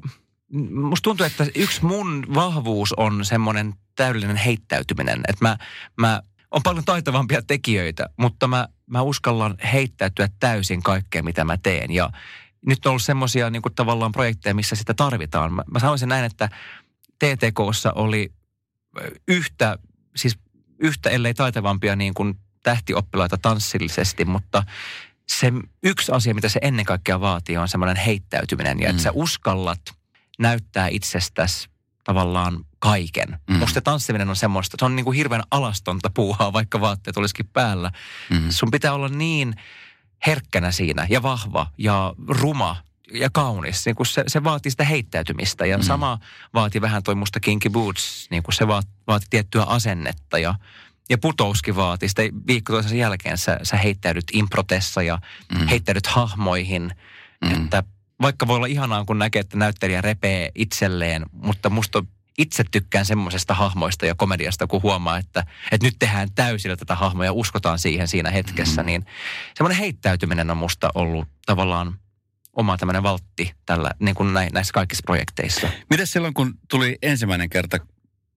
[0.71, 5.21] musta tuntuu, että yksi mun vahvuus on semmoinen täydellinen heittäytyminen.
[5.27, 5.57] Että mä,
[5.97, 11.91] mä on paljon taitavampia tekijöitä, mutta mä, mä uskallan heittäytyä täysin kaikkeen, mitä mä teen.
[11.91, 12.09] Ja
[12.65, 15.53] nyt on ollut semmoisia niin tavallaan projekteja, missä sitä tarvitaan.
[15.53, 16.49] Mä, mä sanoisin näin, että
[17.19, 18.33] TTKssa oli
[19.27, 19.77] yhtä,
[20.15, 20.37] siis
[20.79, 24.63] yhtä ellei taitavampia niin kuin tähtioppilaita tanssillisesti, mutta
[25.29, 25.51] se
[25.83, 28.79] yksi asia, mitä se ennen kaikkea vaatii, on semmoinen heittäytyminen.
[28.79, 29.03] Ja että Mm.
[29.03, 29.81] sä uskallat
[30.39, 31.69] näyttää itsestäsi
[32.03, 33.39] tavallaan kaiken.
[33.49, 33.55] Mm.
[33.55, 37.91] Musta tanssiminen on semmoista, se on niin kuin hirveän alastonta puuhaa, vaikka vaatteet olisikin päällä.
[38.29, 39.53] mm, Sun pitää olla niin
[40.27, 42.75] herkkänä siinä ja vahva ja ruma
[43.13, 43.85] ja kaunis.
[43.85, 45.83] Niin kuin se, se vaatii sitä heittäytymistä ja mm.
[45.83, 46.19] Sama
[46.53, 48.27] vaati vähän toi musta Kinky Boots.
[48.29, 50.55] Niin kuin se vaati, vaati tiettyä asennetta ja,
[51.09, 52.09] ja putouskin vaati.
[52.09, 55.19] Sitä viikko toisensa jälkeen sä, sä heittäydyt improtessa ja
[55.59, 55.67] mm.
[55.67, 56.91] heittäydyt hahmoihin.
[57.45, 57.83] Mm, Että
[58.21, 62.03] vaikka voi olla ihanaa, kun näkee, että näyttelijä repee itselleen, mutta musta
[62.37, 67.25] itse tykkään semmoisesta hahmoista ja komediasta, kun huomaa, että, että nyt tehdään täysillä tätä hahmoa
[67.25, 68.85] ja uskotaan siihen siinä hetkessä, Mm.
[68.85, 69.05] niin
[69.55, 71.99] semmoinen heittäytyminen on musta ollut tavallaan
[72.53, 75.69] oma tämmöinen valtti tällä, niin kuin näissä kaikissa projekteissa.
[75.89, 77.77] Miten silloin, kun tuli ensimmäinen kerta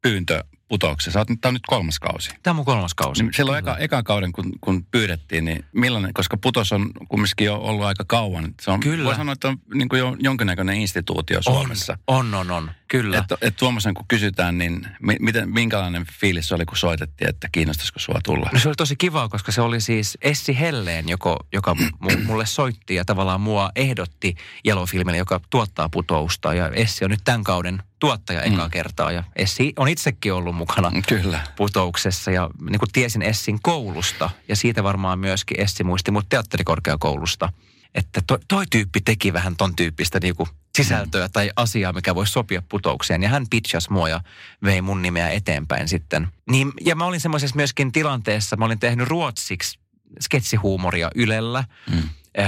[0.03, 2.31] pyyntö putouksessa, sä oot, nyt- tää on nyt kolmas kausi.
[2.43, 3.23] Tämä on mun kolmas kausi.
[3.23, 7.57] Niin silloin eka, ekan kauden, kun, kun pyydettiin, niin millainen, koska putos on kumminkin jo
[7.57, 8.55] ollut aika kauan.
[8.63, 9.05] Se on, Kyllä.
[9.05, 11.99] Voi sanoa, että on niin kuin jo jonkinnäköinen instituutio Suomessa.
[12.07, 12.71] On, on, on.
[12.89, 13.19] Kyllä.
[13.19, 17.49] Että et tuommoisen kun kysytään, niin mi, miten, minkälainen fiilis se oli, kun soitettiin, että
[17.53, 18.51] kiinnostaisiko sua tulla?
[18.53, 22.47] No se oli tosi kivaa, koska se oli siis Essi Helleen, joka, joka mu- mulle
[22.47, 24.35] soitti ja tavallaan mua ehdotti
[24.69, 26.55] Yellow-filmille, joka tuottaa putousta.
[26.55, 28.71] Ja Essi on nyt tämän kauden tuottaja ekaa Mm.
[28.71, 31.41] kertaa ja Essi on itsekin ollut mukana Kyllä.
[31.57, 37.53] putouksessa ja niin kuin tiesin Essin koulusta ja siitä varmaan myöskin Essi muisti mut teatterikorkeakoulusta.
[37.95, 42.33] Että to, toi tyyppi teki vähän ton tyyppistä niin kuin sisältöä tai asiaa, mikä voisi
[42.33, 43.23] sopia putoukseen.
[43.23, 44.21] Ja hän pitchasi mua ja
[44.65, 46.29] vei mun nimeä eteenpäin sitten.
[46.51, 49.79] Niin, ja mä olin semmoisessa myöskin tilanteessa, mä olin tehnyt ruotsiksi
[50.21, 51.65] sketsihuumoria Ylellä.
[51.91, 52.09] Mm.
[52.39, 52.47] Äh,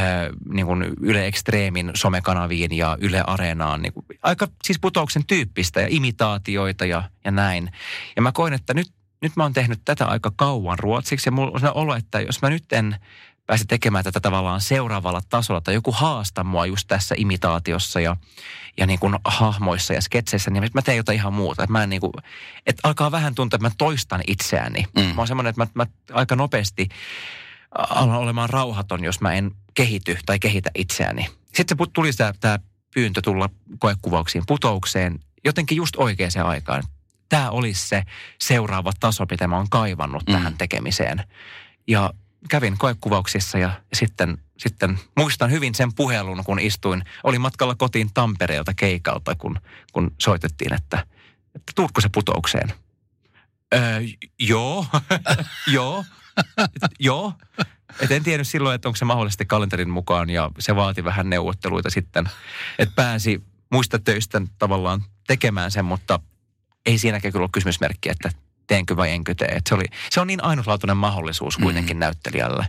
[0.53, 3.83] niin kuin Yle Extreemin somekanaviin ja Yle Areenaan.
[3.83, 7.71] Niin kuin, aika siis putouksen tyyppistä ja imitaatioita ja, ja näin.
[8.17, 11.51] Ja mä koin, että nyt, nyt mä oon tehnyt tätä aika kauan ruotsiksi ja mulla
[11.55, 12.97] on olo, että jos mä nyt en
[13.47, 18.17] pääse tekemään tätä tavallaan seuraavalla tasolla tai joku haastaa mua just tässä imitaatiossa ja,
[18.77, 21.63] ja niin kuin hahmoissa ja sketseissä, niin mä teen jotain ihan muuta.
[21.63, 22.13] Että mä en niin kuin,
[22.67, 24.85] että alkaa vähän tuntua, että mä toistan itseäni.
[24.97, 25.03] Mm.
[25.03, 26.89] Mä oon semmoinen, että mä, mä aika nopeasti
[27.75, 31.29] alan olemaan rauhaton, jos mä en kehity tai kehitä itseäni.
[31.55, 32.59] Sitten tuli tämä
[32.95, 36.83] pyyntö tulla koekuvauksiin putoukseen jotenkin just oikeaan aikaan.
[37.29, 38.03] Tämä olisi se
[38.41, 40.33] seuraava taso, mitä mä oon kaivannut Mm.
[40.33, 41.25] tähän tekemiseen.
[41.89, 42.13] Ja
[42.49, 47.05] kävin koekuvauksissa ja sitten, sitten muistan hyvin sen puhelun, kun istuin.
[47.25, 49.61] Olin matkalla kotiin Tampereelta keikalta, kun,
[49.93, 51.07] kun soitettiin, että,
[51.55, 52.73] että tuutko se putoukseen?
[53.75, 54.01] Öö,
[54.39, 54.87] joo,
[55.67, 56.05] joo,
[56.99, 57.33] joo.
[58.01, 61.91] Et en tiennyt silloin, että onko se mahdollisesti kalenterin mukaan ja se vaati vähän neuvotteluita
[61.91, 62.31] sitten,
[62.79, 66.21] että pääsi muista töistä tavallaan tekemään sen, mutta
[66.87, 68.31] ei siinäkään kyllä ollut kysymysmerkki, että
[68.67, 69.49] teenkö vai enkö tee.
[69.49, 72.01] Et se, oli, se on niin ainutlaatuinen mahdollisuus kuitenkin mm.
[72.01, 72.67] näyttelijälle.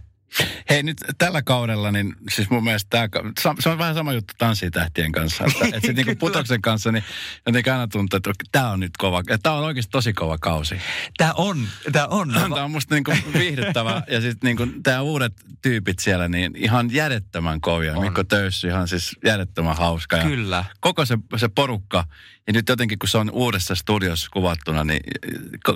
[0.69, 5.12] Hei nyt tällä kaudella, niin siis mun mielestä tämä, se on vähän sama juttu tanssitähtien
[5.12, 5.46] kanssa.
[5.46, 7.04] Että, että sitten niinku putoksen kanssa, niin
[7.46, 10.76] jotenkin aina tuntuu, että tämä on nyt kova, tämä on oikeasti tosi kova kausi.
[11.17, 12.32] Tämä on, tämä on.
[12.32, 17.62] tämä on musta niinku viihdyttävä ja sitten niinku tämä uudet tyypit siellä, niin ihan järjettömän
[17.62, 17.93] kovia.
[17.93, 18.02] On.
[18.02, 20.17] Mikko Töyssy ihan siis järjettömän hauska.
[20.17, 20.65] Ja Kyllä.
[20.80, 22.06] Koko se, se porukka,
[22.48, 25.02] ja nyt jotenkin kun se on uudessa studiossa kuvattuna, niin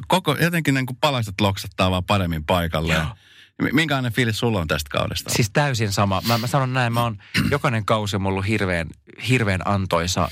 [0.07, 2.93] koko jotenkin niin kuin palastat loksattaa vaan paremmin paikalle.
[2.93, 3.05] Joo.
[3.73, 5.29] Minkälainen fiilis sulla on tästä kaudesta?
[5.33, 6.21] Siis täysin sama.
[6.27, 7.17] Mä, mä sanon näin, mä oon,
[7.51, 8.87] jokainen kausi on ollut hirveän,
[9.29, 10.29] hirveän antoisa,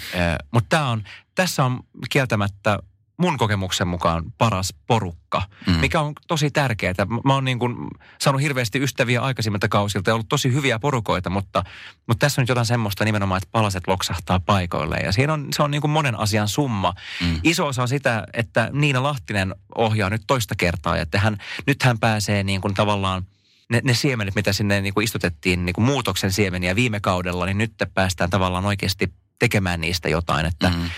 [0.52, 1.04] mutta tää on,
[1.36, 2.80] tässä on kieltämättä
[3.18, 5.74] mun kokemuksen mukaan paras porukka, mm.
[5.74, 6.94] mikä on tosi tärkeää.
[7.24, 7.76] Mä oon niin kuin
[8.22, 11.64] saanut hirveästi ystäviä aikaisemmilta kausilta ja ollut tosi hyviä porukoita, mutta,
[12.08, 14.98] mutta tässä on nyt jotain semmoista nimenomaan, että palaset loksahtaa paikoille.
[14.98, 16.94] Ja siinä on, se on niin kuin monen asian summa.
[17.22, 17.40] Mm.
[17.44, 22.00] Iso osa on sitä, että Niina Lahtinen ohjaa nyt toista kertaa, että hän, nyt hän
[22.00, 23.26] pääsee niin kuin tavallaan
[23.70, 27.58] ne, ne siemenet, mitä sinne niin kuin istutettiin, niin kuin muutoksen siemeniä viime kaudella, niin
[27.58, 30.46] nyt päästään tavallaan oikeasti tekemään niistä jotain.
[30.46, 30.90] Että mm.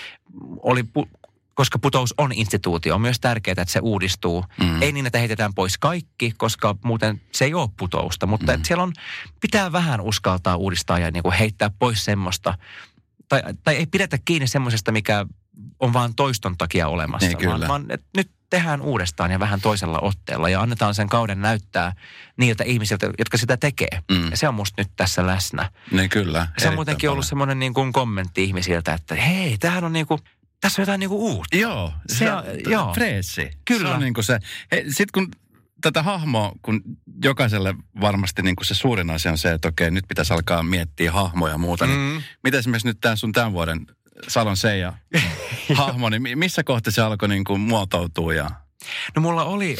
[0.61, 0.83] oli
[1.57, 4.45] koska putous on instituutio, on myös tärkeää, että se uudistuu.
[4.63, 4.81] Mm.
[4.81, 8.63] Ei niin, että heitetään pois kaikki, koska muuten se ei ole putousta, mutta mm.
[8.63, 8.93] siellä on,
[9.41, 12.57] pitää vähän uskaltaa uudistaa ja niin kuin heittää pois semmoista,
[13.29, 15.25] tai, tai ei pidetä kiinni semmoisesta, mikä
[15.79, 19.99] on vain toiston takia olemassa, niin, vaan, vaan että nyt tehdään uudestaan ja vähän toisella
[19.99, 21.93] otteella ja annetaan sen kauden näyttää
[22.37, 24.01] niiltä ihmisiltä, jotka sitä tekee.
[24.11, 24.31] Mm.
[24.31, 25.71] Ja se on musta nyt tässä läsnä.
[25.91, 26.47] Niin kyllä.
[26.57, 30.21] Se on muutenkin ollut semmoinen niin kuin kommentti ihmisiltä, että hei, tämähän on niin kuin–
[30.61, 31.57] tässä on jotain niinku uutta.
[31.57, 32.93] Joo, se, se on, joo.
[32.93, 33.49] freessi.
[33.65, 33.89] Kyllä.
[33.89, 34.39] Se on niinku se.
[34.71, 35.31] Sitten kun
[35.81, 36.81] tätä hahmoa, kun
[37.23, 41.11] jokaiselle varmasti niin kuin se suurin asia on se, että okei, nyt pitäisi alkaa miettiä
[41.11, 41.85] hahmoja ja muuta.
[41.85, 42.05] Niin mm.
[42.05, 43.85] Niin, miten esimerkiksi nyt tämä sun tämän vuoden
[44.27, 44.93] Salon Seija
[45.75, 48.33] hahmo, niin missä kohtaa se alkoi niin kuin muotoutua?
[48.33, 48.49] Ja...
[49.15, 49.77] No mulla oli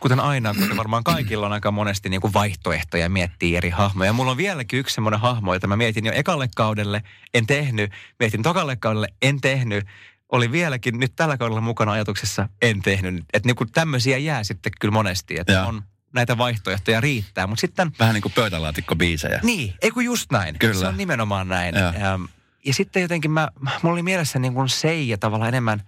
[0.00, 4.12] kuten aina, kuten varmaan kaikilla on aika monesti niin kuin vaihtoehtoja miettiä eri hahmoja.
[4.12, 7.02] Mulla on vieläkin yksi semmoinen hahmo, jota mä mietin jo ekalle kaudelle,
[7.34, 7.92] en tehnyt.
[8.18, 9.86] Mietin tokalle kaudelle, en tehnyt.
[10.32, 13.24] Oli vieläkin nyt tällä kaudella mukana ajatuksessa, en tehnyt.
[13.32, 15.82] Että niin kuin tämmöisiä jää sitten kyllä monesti, että on
[16.12, 17.46] näitä vaihtoehtoja riittää.
[17.46, 17.92] Mutta sitten...
[17.98, 19.40] Vähän niin kuin pöytälaatikko-biisejä.
[19.42, 20.58] Niin, ei kun just näin.
[20.58, 20.74] Kyllä.
[20.74, 21.74] Se on nimenomaan näin.
[21.74, 22.20] Ja, ja,
[22.66, 23.48] ja sitten jotenkin mä,
[23.82, 25.82] mulla oli mielessä niin kuin Seija tavallaan enemmän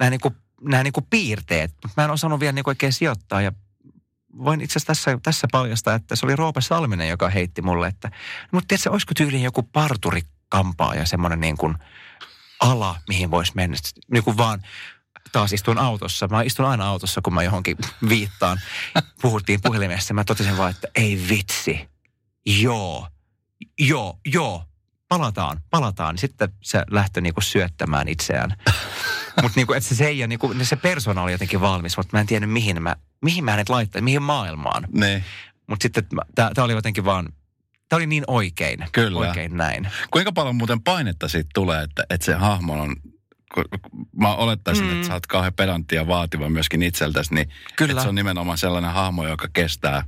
[0.00, 2.92] nämä niin kuin nämä niin kuin piirteet, mutta mä en osannut vielä niin kuin oikein
[2.92, 3.52] sijoittaa ja
[4.38, 8.10] voin itse asiassa tässä, tässä paljastaa, että se oli Roope Salminen, joka heitti mulle, että
[8.52, 11.74] mutta tiedätkö, olisiko tyyliin joku parturikampaa ja semmoinen niin kuin
[12.60, 13.76] ala, mihin voisi mennä.
[14.12, 14.62] Niin kuin vaan
[15.32, 16.28] taas istun autossa.
[16.28, 17.76] Mä istun aina autossa, kun mä johonkin
[18.08, 18.60] viittaan.
[19.22, 20.14] Puhuttiin puhelimessa.
[20.14, 21.88] Mä totesin vaan, että ei vitsi.
[22.46, 23.08] Joo.
[23.78, 24.64] Joo, joo.
[25.12, 26.18] Palataan, palataan.
[26.18, 28.56] Sitten se lähtee niinku syöttämään itseään.
[29.42, 32.46] Mutta niinku, että se Seija, niinku, se persona oli jotenkin valmis, mutta mä en tiedä
[32.46, 34.86] mihin mä, mihin mä hänet laittaa, mihin maailmaan.
[34.92, 35.24] Ne.
[35.66, 37.28] Mutta sitten tämä oli jotenkin vaan,
[37.88, 38.84] tämä oli niin oikein.
[38.92, 39.18] Kyllä.
[39.18, 39.88] Oikein näin.
[40.10, 42.96] Kuinka paljon muuten painetta siitä tulee, että, että se hahmo on
[44.16, 44.92] mä olettaisin, mm.
[44.92, 47.92] että sä oot kauhean pedantti ja vaativa myöskin itseltäsi, niin Kyllä.
[47.92, 50.04] että se on nimenomaan sellainen hahmo, joka kestää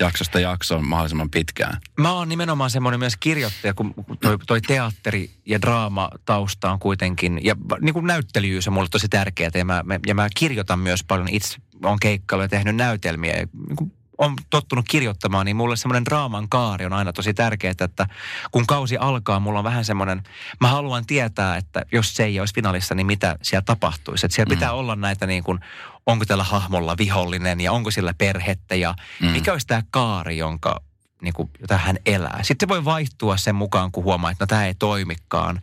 [0.00, 1.80] jaksosta jaksoon mahdollisimman pitkään.
[2.00, 7.40] Mä oon nimenomaan semmoinen myös kirjoittaja, kun toi, toi teatteri ja draama tausta on kuitenkin,
[7.42, 11.28] ja niin kuin näyttelijyys on mulle tosi tärkeää, ja mä, ja mä kirjoitan myös paljon
[11.30, 16.48] itse, on keikkailuja tehnyt näytelmiä, ja niin kuin on tottunut kirjoittamaan, niin mulle semmoinen draaman
[16.48, 18.06] kaari on aina tosi tärkeää, että
[18.50, 20.22] kun kausi alkaa, mulla on vähän semmoinen,
[20.60, 24.26] mä haluan tietää, että jos se ei olisi finaalissa, niin mitä siellä tapahtuisi.
[24.26, 24.56] Että siellä mm.
[24.58, 25.60] pitää olla näitä niin kuin,
[26.06, 29.28] onko tällä hahmolla vihollinen ja onko sillä perhettä ja mm.
[29.28, 30.80] mikä olisi tämä kaari, jonka,
[31.22, 32.38] niin kuin, jota hän elää.
[32.42, 35.60] Sitten se voi vaihtua sen mukaan, kun huomaa, että no tämä ei toimikaan.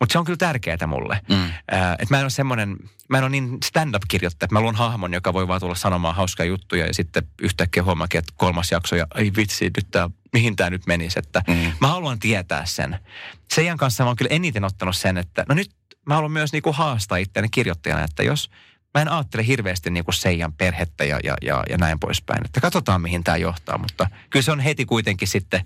[0.00, 1.20] Mutta se on kyllä tärkeää mulle.
[1.28, 1.34] Mm.
[1.34, 2.76] Äh, että mä en ole semmoinen,
[3.08, 6.46] mä en ole niin stand-up-kirjoittaja, että mä luon hahmon, joka voi vaan tulla sanomaan hauskaa
[6.46, 10.70] juttuja ja sitten yhtäkkiä huomaakin, että kolmas jakso ja ei vitsi, nyt tää, mihin tämä
[10.70, 11.18] nyt menisi.
[11.18, 11.72] Että mm.
[11.80, 12.98] Mä haluan tietää sen.
[13.54, 15.70] Seijan kanssa mä oon kyllä eniten ottanut sen, että no nyt
[16.06, 18.50] mä haluan myös niinku haastaa itseäni kirjoittajana, että jos–
[18.96, 22.44] mä en ajattele hirveästi niin kuin Seijan perhettä ja, ja, ja, ja näin poispäin.
[22.44, 25.64] Että katsotaan, mihin tämä johtaa, mutta kyllä se on heti kuitenkin sitten,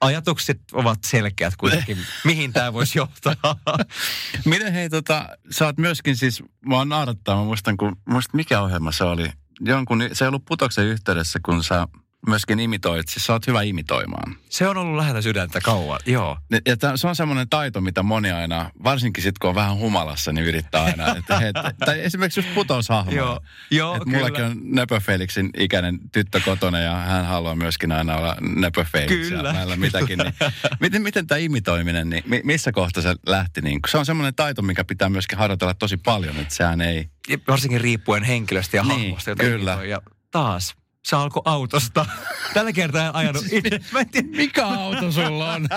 [0.00, 3.34] ajatukset ovat selkeät kuitenkin, mihin tämä voisi johtaa.
[4.44, 8.60] Miten hei, tota, sä oot myöskin siis, mä oon naurattaa, mä muistan, kun, muistan mikä
[8.60, 11.88] ohjelma se oli, jonkun, se ei ollut putoksen yhteydessä, kun sä
[12.26, 13.08] myöskin imitoit.
[13.08, 14.36] Siis sä oot hyvä imitoimaan.
[14.48, 16.38] Se on ollut lähellä sydäntä kauan, joo.
[16.66, 20.32] Ja tää, se on semmoinen taito, mitä moni aina, varsinkin sitten kun on vähän humalassa,
[20.32, 21.06] niin yrittää aina.
[21.16, 21.52] Että, he,
[21.84, 23.12] tai esimerkiksi just putoushahmo.
[23.12, 24.16] Joo, joo, Et kyllä.
[24.16, 29.28] mullakin on Nöpö Felixin ikäinen tyttö kotona ja hän haluaa myöskin aina olla Nöpö Felix
[29.28, 29.54] Kyllä.
[29.70, 30.18] ja mitäkin.
[30.18, 30.34] Niin,
[30.80, 33.60] miten, miten tämä imitoiminen, niin mi- missä kohtaa se lähti?
[33.60, 37.08] Niin, se on semmoinen taito, mikä pitää myöskin harjoitella tosi paljon, että sehän ei...
[37.28, 39.84] Ja Varsinkin riippuen henkilöstä ja Niin, hahmosta, kyllä.
[39.84, 42.06] Ja taas, se alkoi autosta.
[42.54, 43.80] Tällä kertaa en ajanut itse.
[43.92, 45.68] Mä en tiedä, Mikä auto sulla on?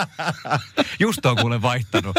[1.00, 2.16] Just on kuule vaihtanut.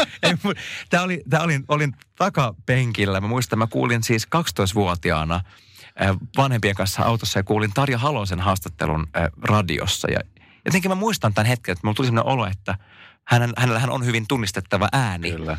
[0.89, 3.21] Tää oli, tää olin, olin takapenkillä.
[3.21, 9.07] Mä muistan, mä kuulin siis 12-vuotiaana äh, vanhempien kanssa autossa ja kuulin Tarja Halosen haastattelun
[9.17, 10.11] äh, radiossa.
[10.11, 10.19] Ja
[10.65, 12.77] jotenkin mä muistan tämän hetken, että mulla tuli sellainen olo, että
[13.25, 15.31] hänen, hänellähän on hyvin tunnistettava ääni.
[15.31, 15.57] Kyllä.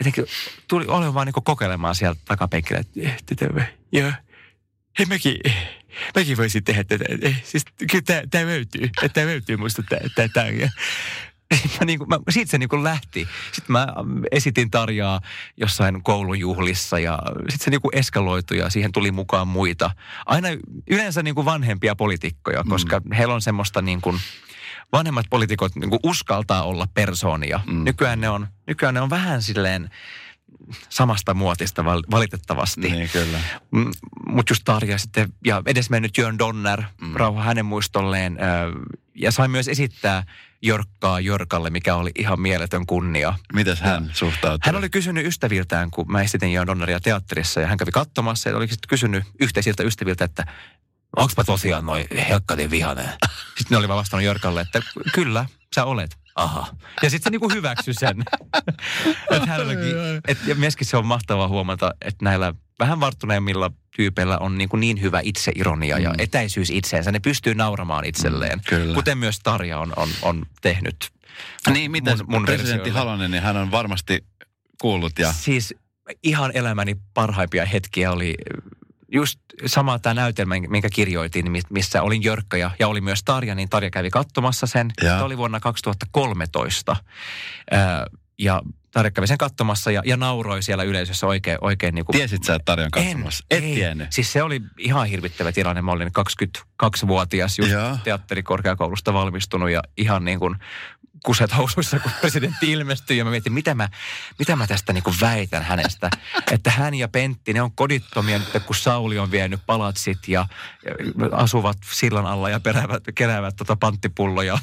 [0.00, 0.24] Jotenkin
[0.68, 4.12] tuli olin vaan niin kokeilemaan sieltä takapenkillä, että tätä, joo,
[4.98, 5.36] hei mäkin,
[6.14, 7.04] mäkin voisin tehdä tätä.
[7.22, 10.48] Eh, Siis kyllä tämä, tämä löytyy, tämä löytyy musta tämä, tämä, tämä.
[10.48, 10.68] Ja
[11.80, 13.28] Mä niin kuin, mä, siitä se niin kuin lähti.
[13.52, 13.86] Sitten mä
[14.30, 15.20] esitin Tarjaa
[15.56, 19.90] jossain koulun juhlissa ja sitten se niin kuin eskaloitui ja siihen tuli mukaan muita.
[20.26, 20.48] Aina
[20.90, 23.12] yleensä niin kuin vanhempia poliitikkoja, koska mm.
[23.12, 24.20] heillä on semmoista niin kuin,
[24.92, 27.60] vanhemmat poliitikot niin kuin uskaltaa olla persoonia.
[27.66, 27.74] Mm.
[27.74, 27.84] Mm.
[27.84, 29.90] Nykyään, ne on, nykyään ne on vähän silleen
[30.88, 32.80] samasta muotista val, valitettavasti.
[32.80, 33.38] Niin, kyllä.
[34.28, 37.06] Mutta just Tarja sitten, ja edesmennyt Jörn Donner, Mm.
[37.08, 37.14] mm.
[37.16, 38.38] rauha hänen muistolleen.
[38.40, 38.44] ö,
[39.14, 40.22] Ja sain myös esittää
[40.62, 43.34] Jorkkaa Jorkalle, mikä oli ihan mieletön kunnia.
[43.52, 44.58] Mites hän suhtautuu?
[44.62, 48.56] Hän oli kysynyt ystäviltään, kun mä esitin Jörn Donneria teatterissa, ja hän kävi katsomassa, ja
[48.56, 50.44] oli kysynyt yhteisiltä ystäviltä, että
[51.16, 53.08] onko tosiaan noin helkkatin vihanen?
[53.58, 54.80] Sitten ne oli vaan vastannut Jorkalle, että
[55.14, 56.16] kyllä, sä olet.
[56.36, 56.66] Aha.
[57.02, 58.16] Ja sitten se niinku hyväksyi sen.
[59.30, 59.94] että hänelläkin,
[60.28, 64.80] et, ja myöskin se on mahtavaa huomata, että näillä vähän varttuneemmilla tyypeillä on niin, kuin
[64.80, 66.14] niin hyvä itseironia ja Mm.
[66.18, 67.12] etäisyys itseensä.
[67.12, 68.60] Ne pystyy nauramaan itselleen.
[68.68, 68.94] kyllä.
[68.94, 71.10] Kuten myös Tarja on, on, on tehnyt.
[71.72, 72.98] Niin, miten mun- mun presidentti versioilla.
[73.10, 74.24] Halonen, niin hän on varmasti
[74.80, 75.32] kuullut ja...
[75.32, 75.74] Siis
[76.22, 78.34] ihan elämäni parhaimpia hetkiä oli
[79.12, 83.54] just sama tämä näytelmä, minkä kirjoitin, mi- missä olin Jörkkä ja, ja oli myös Tarja,
[83.54, 84.90] niin Tarja kävi katsomassa sen.
[85.00, 86.96] Tämä oli vuonna 2013.
[87.70, 88.06] Ää,
[88.38, 92.44] ja Tarja kävi sen katsomassa ja, ja nauroi siellä yleisössä oikein, oikein niin kuin Tiesit
[92.44, 93.44] sä, että Tarja on katsomassa?
[93.50, 93.74] Et ei.
[93.74, 94.12] tiennyt.
[94.12, 95.82] Siis se oli ihan hirvittävä tilanne.
[95.82, 97.98] Mä olin 22-vuotias, just Joo.
[98.04, 100.56] teatterikorkeakoulusta valmistunut ja ihan niin kuin
[101.24, 103.18] kuset housuissa, kun presidentti ilmestyi.
[103.18, 103.88] Ja mä mietin, mitä mä,
[104.38, 106.10] mitä mä tästä niin kuin väitän hänestä.
[106.52, 110.46] Että hän ja Pentti, ne on kodittomia nyt, kun Sauli on vienyt palatsit ja,
[110.84, 110.92] ja
[111.32, 114.58] asuvat sillan alla ja peräävät, keräävät tota panttipulloja.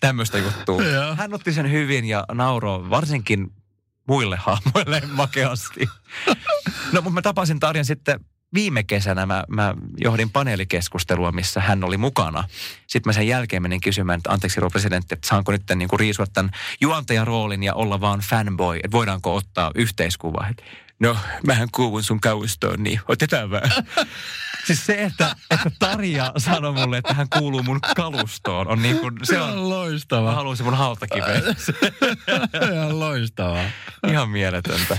[0.00, 0.82] Tämmöistä juttua.
[1.16, 3.52] Hän otti sen hyvin ja nauroi varsinkin
[4.08, 5.88] muille hahmoille makeasti.
[6.92, 8.20] No, mutta mä tapasin Tarjan sitten
[8.54, 9.26] viime kesänä.
[9.26, 12.44] Mä, mä johdin paneelikeskustelua, missä hän oli mukana.
[12.86, 16.00] Sitten mä sen jälkeen menin kysymään, että anteeksi rouva presidentti, että saanko nyt niin kuin
[16.00, 20.46] riisua tämän juontajan roolin ja olla vaan fanboy, että voidaanko ottaa yhteiskuva.
[21.00, 23.70] No, mähän kuulun sun kaustoon, niin otetaan vähän.
[24.66, 29.18] siis se, että, että Tarja sanoi mulle, että hän kuuluu mun kalustoon, on niin kuin,
[29.22, 30.32] se on, mä loistava.
[30.32, 31.42] haluan se mun hautakiveen.
[32.72, 33.64] Ihan loistavaa.
[34.08, 34.98] Ihan mieletöntä.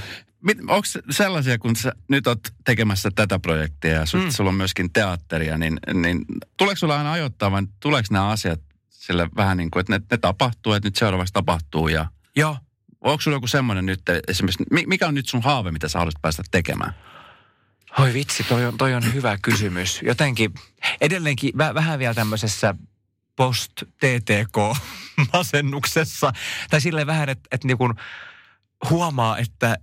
[0.68, 4.30] Onko sellaisia, kun sä nyt oot tekemässä tätä projektia ja sul, mm.
[4.30, 6.26] Sulla on myöskin teatteria, niin, niin
[6.58, 10.18] tuleeko sulla aina ajoittaa vai tuleeko nämä asiat sille vähän niin kuin, että ne, ne
[10.18, 12.58] tapahtuu, että nyt seuraavaksi tapahtuu ja Joo,
[13.02, 16.22] onko sulla joku semmoinen nyt esimerkiksi, mi- mikä on nyt sun haave, mitä sä haluaisit
[16.22, 16.94] päästä tekemään?
[18.00, 20.02] Oi vitsi, toi on, toi on hyvä kysymys.
[20.02, 20.54] Jotenkin
[21.02, 22.76] edelleenkin vä, vähän vielä tämmöisessä
[23.36, 26.34] post-TTK-masennuksessa.
[26.70, 27.94] Tai silleen vähän, että et niinku
[28.90, 29.78] huomaa, että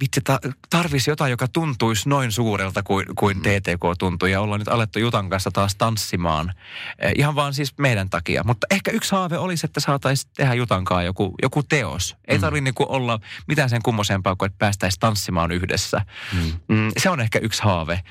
[0.00, 0.38] vitsi, ta,
[0.70, 3.42] tarvisi jotain, joka tuntuisi noin suurelta kuin, kuin Mm.
[3.42, 4.30] TTK tuntui.
[4.30, 6.54] Ja ollaan nyt alettu Jutan kanssa taas tanssimaan.
[6.98, 8.44] Eh, ihan vaan siis meidän takia.
[8.44, 12.16] Mutta ehkä yksi haave olisi, että saataisiin tehdä Jutankaan joku, joku teos.
[12.28, 12.40] Ei Mm.
[12.40, 16.00] tarvitse niinku olla mitään sen kummosempaa kuin, että päästäisiin tanssimaan yhdessä.
[16.32, 16.52] Mm.
[16.76, 18.02] Mm, se on ehkä yksi haave.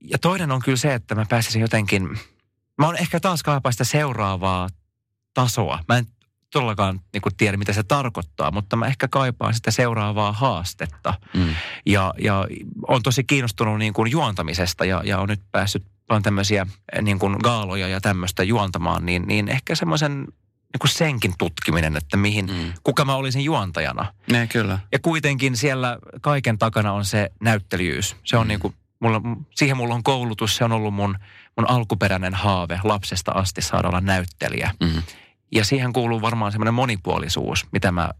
[0.00, 2.18] Ja toinen on kyllä se, että mä pääsisin jotenkin...
[2.78, 4.68] Mä oon ehkä taas kaipaa sitä seuraavaa
[5.34, 5.78] tasoa.
[5.88, 6.06] Mä en
[6.52, 11.14] todellakaan niin kuin tiedä, mitä se tarkoittaa, mutta mä ehkä kaipaan sitä seuraavaa haastetta.
[11.34, 11.54] Mm.
[11.86, 12.46] Ja, ja
[12.88, 17.18] on tosi kiinnostunut niin kuin juontamisesta ja, ja on nyt päässyt vaan tämmöisiä eh, niin
[17.18, 20.18] kuin gaaloja ja tämmöistä juontamaan, niin, niin ehkä semmoisen
[20.72, 22.72] niin kuin senkin tutkiminen, että mihin, Mm.
[22.84, 24.14] kuka mä olisin juontajana.
[24.32, 24.78] Ne, kyllä.
[24.92, 28.16] Ja kuitenkin siellä kaiken takana on se näyttelijyys.
[28.24, 28.46] Se on Mm.
[28.46, 28.48] mm.
[28.48, 29.20] niin kuin, mulla,
[29.54, 31.18] siihen mulla on koulutus, se on ollut mun,
[31.56, 34.70] mun alkuperäinen haave lapsesta asti saada olla näyttelijä.
[34.80, 35.02] Mm.
[35.52, 38.10] Ja siihen kuuluu varmaan semmoinen monipuolisuus, mitä mä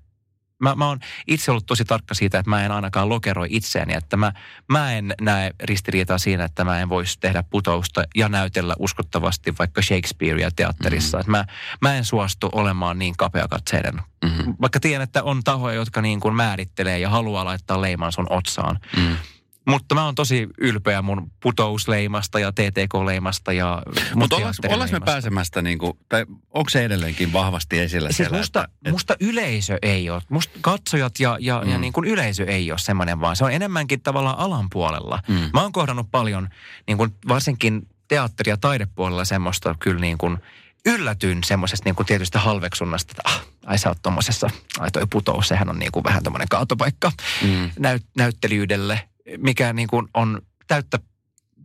[0.62, 4.16] Mä, mä oon itse ollut tosi tarkka siitä, että mä en ainakaan lokeroi itseäni, että
[4.16, 4.32] mä,
[4.68, 9.82] mä en näe ristiriitaa siinä, että mä en voisi tehdä putousta ja näytellä uskottavasti vaikka
[9.82, 11.18] Shakespearea teatterissa.
[11.18, 11.34] Mm-hmm.
[11.34, 13.94] Että mä, mä en suostu olemaan niin kapeakatseinen.
[14.24, 14.54] Mm-hmm.
[14.60, 18.78] Vaikka tiedän, että on tahoja, jotka niin kuin määrittelee ja haluaa laittaa leiman sun otsaan.
[18.96, 19.16] Mm-hmm.
[19.68, 23.82] Mutta mä oon tosi ylpeä mun putousleimasta ja TTK-leimasta ja
[24.14, 24.36] Mutta
[24.68, 28.36] ollaanko me pääsemästä, niin kuin, tai onko se edelleenkin vahvasti esillä siis siellä?
[28.36, 30.22] Musta, että, musta yleisö ei ole.
[30.28, 31.70] Musta katsojat ja, ja, mm.
[31.70, 33.36] ja niin kuin yleisö ei ole semmoinen vaan.
[33.36, 35.22] Se on enemmänkin tavallaan alan puolella.
[35.28, 35.50] Mm.
[35.52, 36.48] Mä oon kohdannut paljon,
[36.86, 40.38] niin kuin varsinkin teatteri- ja taidepuolella semmoista kyllä niin kuin
[40.86, 45.48] yllätyn semmoisesta niin kuin tietystä halveksunnasta, että ah, ai sä oot tommosessa, ai toi putous,
[45.48, 47.70] sehän on niin kuin vähän tommonen kaatopaikka mm.
[47.78, 49.07] näyt, näyttelyydelle
[49.38, 50.98] mikä niin kuin on täyttä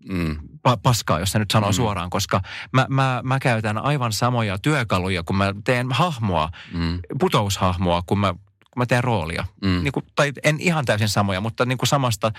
[0.10, 0.38] mm,
[0.84, 1.74] paskaa, jos se nyt sanoo mm.
[1.74, 7.00] suoraan, koska mä, mä, mä käytän aivan samoja työkaluja, kun mä teen hahmoa, mm.
[7.20, 9.46] putoushahmoa, kun mä, kun mä teen roolia.
[9.62, 9.84] Mm.
[9.84, 12.32] Niin kuin, tai en ihan täysin samoja, mutta niin kuin samasta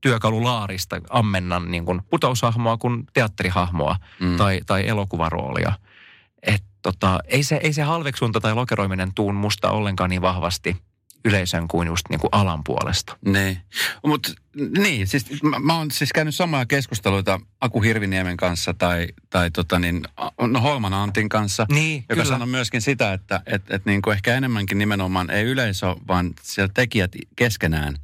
[0.00, 4.36] työkalulaarista ammennan niin kuin putoushahmoa kuin teatterihahmoa mm.
[4.36, 5.72] tai, tai elokuvaroolia.
[6.42, 10.76] Et tota, ei, se, ei se halveksunta tai lokeroiminen tuun musta ollenkaan niin vahvasti–
[11.26, 13.16] yleisön kuin just niin kuin alan puolesta.
[13.24, 13.58] Niin.
[14.06, 14.32] Mutta
[14.78, 19.78] niin, siis mä, mä oon siis käynyt samoja keskusteluita Aku Hirviniemen kanssa tai, tai tota
[19.78, 20.02] niin,
[20.40, 22.24] no Holman Antin kanssa, niin, joka kyllä.
[22.24, 26.72] sanoi myöskin sitä, että et, et niin kuin ehkä enemmänkin nimenomaan ei yleisö, vaan siellä
[26.74, 27.98] tekijät keskenään.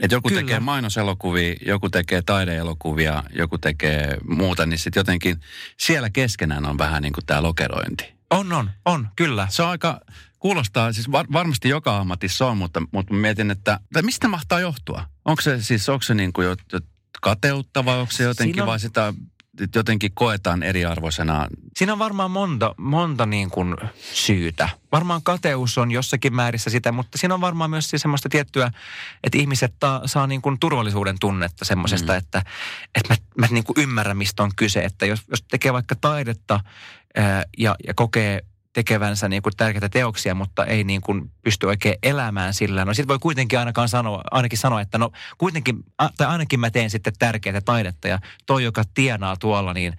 [0.00, 0.40] Että joku Kyllä.
[0.40, 5.40] tekee mainoselokuvia, joku tekee taideelokuvia, joku tekee muuta, niin sitten jotenkin
[5.76, 8.16] siellä keskenään on vähän niin kuin tämä lokerointi.
[8.30, 9.46] On, on, on, kyllä.
[9.50, 10.00] Se on aika,
[10.38, 15.04] kuulostaa, siis var, varmasti joka ammatissa on, mutta, mutta mietin, että, että mistä mahtaa johtua?
[15.24, 16.80] Onko se siis, onko se niin kuin jo, jo
[17.22, 18.66] kateutta vai onko se jotenkin on...
[18.66, 19.14] vai sitä
[19.74, 21.48] jotenkin koetaan eriarvoisena?
[21.76, 23.76] Siinä on varmaan monta, monta niin kuin
[24.12, 24.68] syytä.
[24.92, 28.70] Varmaan kateus on jossakin määrissä sitä, mutta siinä on varmaan myös siis semmoista tiettyä,
[29.24, 32.18] että ihmiset ta, saa niin kuin turvallisuuden tunnetta semmoisesta, mm.
[32.18, 32.42] että,
[32.94, 34.80] että mä, mä niin kuin ymmärrän, mistä on kyse.
[34.84, 36.60] Että jos, jos tekee vaikka taidetta
[37.16, 38.42] ää, ja, ja kokee
[38.76, 42.84] tekevänsä niin kuin tärkeitä teoksia, mutta ei niin kuin pysty oikein elämään sillä.
[42.84, 45.76] No sitten voi kuitenkin ainakaan sanoa, ainakin sanoa, että no kuitenkin,
[46.16, 49.92] tai ainakin mä teen sitten tärkeää taidetta ja toi, joka tienaa tuolla, niin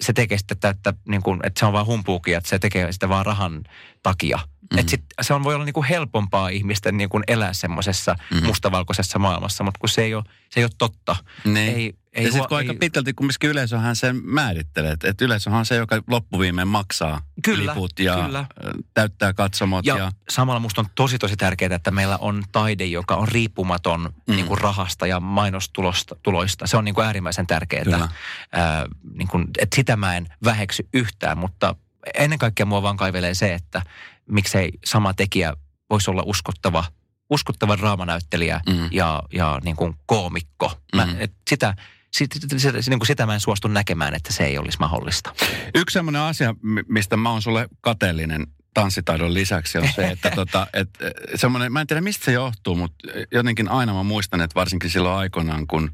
[0.00, 3.08] se tekee sitten täyttä, niin kuin, että se on vaan humpuukia, että se tekee sitä
[3.08, 3.64] vaan rahan
[4.02, 4.36] takia.
[4.36, 4.78] Mm-hmm.
[4.78, 8.46] Että sit, se on, voi olla niin kuin helpompaa ihmisten niin kuin elää semmoisessa mm-hmm.
[8.46, 11.16] mustavalkoisessa maailmassa, mutta kun se ei ole, se ei ole totta.
[11.44, 11.56] Niin.
[11.76, 15.76] Ei, ei ja sitten kun aika pitkälti kumminkin yleisöhän sen määrittelee, että, yleisöhän on se,
[15.76, 18.46] joka loppuviimeen maksaa kyllä, liput ja kyllä.
[18.94, 19.86] täyttää katsomot.
[19.86, 24.00] Ja, ja samalla musta on tosi tosi tärkeää, että meillä on taide, joka on riippumaton
[24.00, 24.34] mm.
[24.34, 26.66] niin kuin rahasta ja mainostuloista.
[26.66, 28.08] Se on niin kuin äärimmäisen tärkeää.
[28.52, 31.74] Ää, niin kuin, että sitä mä en väheksy yhtään, mutta
[32.14, 33.82] ennen kaikkea mua vaan kaivelee se, että
[34.30, 35.54] miksei sama tekijä
[35.90, 36.84] voisi olla uskottava
[37.30, 38.88] uskottava draamanäyttelijä mm.
[38.90, 40.72] ja, ja niin kuin koomikko.
[40.96, 41.16] Mä, mm.
[41.18, 41.74] et sitä,
[42.12, 45.34] sit, sit, sit, niin kuin sitä mä en suostu näkemään, että se ei olisi mahdollista.
[45.74, 46.54] Yksi sellainen asia,
[46.88, 50.88] mistä mä oon sulle kateellinen tanssitaidon lisäksi on se, että tota, et,
[51.34, 55.18] semmoinen, mä en tiedä mistä se johtuu, mutta jotenkin aina mä muistan, että varsinkin silloin
[55.18, 55.90] aikoinaan, kun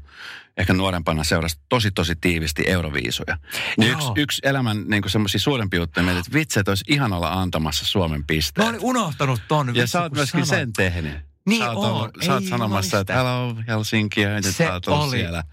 [0.57, 3.37] ehkä nuorempana seurasi tosi tosi tiivisti euroviisuja.
[3.77, 7.85] Niin yksi, yksi elämän niin semmoisia suurempia juttuja, että vitsi, että olisi ihan olla antamassa
[7.85, 8.65] Suomen pisteet.
[8.65, 9.75] Mä olin unohtanut ton.
[9.75, 10.59] Ja sä oot myöskin sanot.
[10.59, 11.17] sen tehnyt.
[11.45, 12.11] Niin sä oot, on.
[12.25, 15.43] Sä oot sanomassa, että hello Helsinki ja nyt se oli, siellä.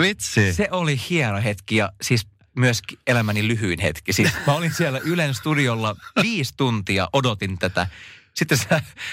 [0.00, 0.52] Vitsi.
[0.52, 4.12] Se oli hieno hetki ja siis myös elämäni lyhyin hetki.
[4.12, 7.86] Siis mä olin siellä Ylen studiolla viisi tuntia, odotin tätä.
[8.34, 8.66] Sitten se,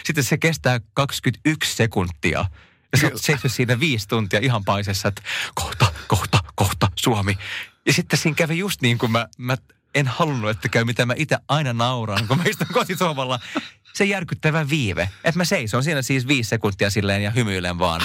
[0.04, 2.46] sitten se kestää 21 sekuntia.
[2.92, 5.22] Ja sä oot siinä viisi tuntia ihan paisessa, että
[5.56, 7.38] kohta, kohta, kohta, Suomi.
[7.86, 9.58] Ja sitten siinä kävi just niin kuin mä, mä
[9.96, 13.40] en halunnut, että käy mitä mä itse aina nauran, kun mä istun kotisohvalla.
[13.94, 15.10] Se järkyttävä viive.
[15.24, 18.02] Että mä seison siinä siis viisi sekuntia silleen ja hymyilen vaan.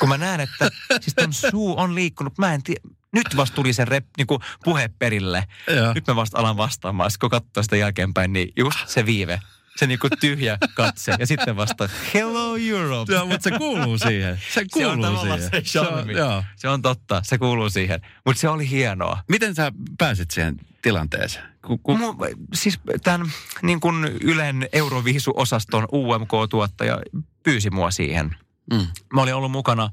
[0.00, 2.38] Kun mä näen, että siis ton suu on liikkunut.
[2.38, 2.80] Mä en tiedä.
[3.12, 5.44] Nyt vasta tuli se rep, niin kuin puhe perille.
[5.76, 5.94] Ja.
[5.94, 7.10] Nyt mä vasta alan vastaamaan.
[7.10, 9.40] Sitten kun katsoo sitä jälkeenpäin, niin just se viive
[9.80, 13.12] se niinku tyhjä katse ja sitten vasta Hello Europe.
[13.12, 14.40] Joo, mutta se kuuluu siihen.
[14.54, 15.40] Se kuuluu se on siihen.
[15.40, 16.44] Se, se, on, joo.
[16.56, 18.00] se on totta, se kuuluu siihen.
[18.26, 19.18] Mutta se oli hienoa.
[19.28, 21.44] Miten sä pääsit siihen tilanteeseen?
[21.66, 21.96] Ku, ku...
[21.96, 22.14] Mu,
[22.54, 27.00] siis tämän niin kuin Ylen Euroviisu-osaston UMK-tuottaja
[27.42, 28.36] pyysi mua siihen.
[28.72, 28.86] Mm.
[29.12, 29.90] Mä olin ollut mukana,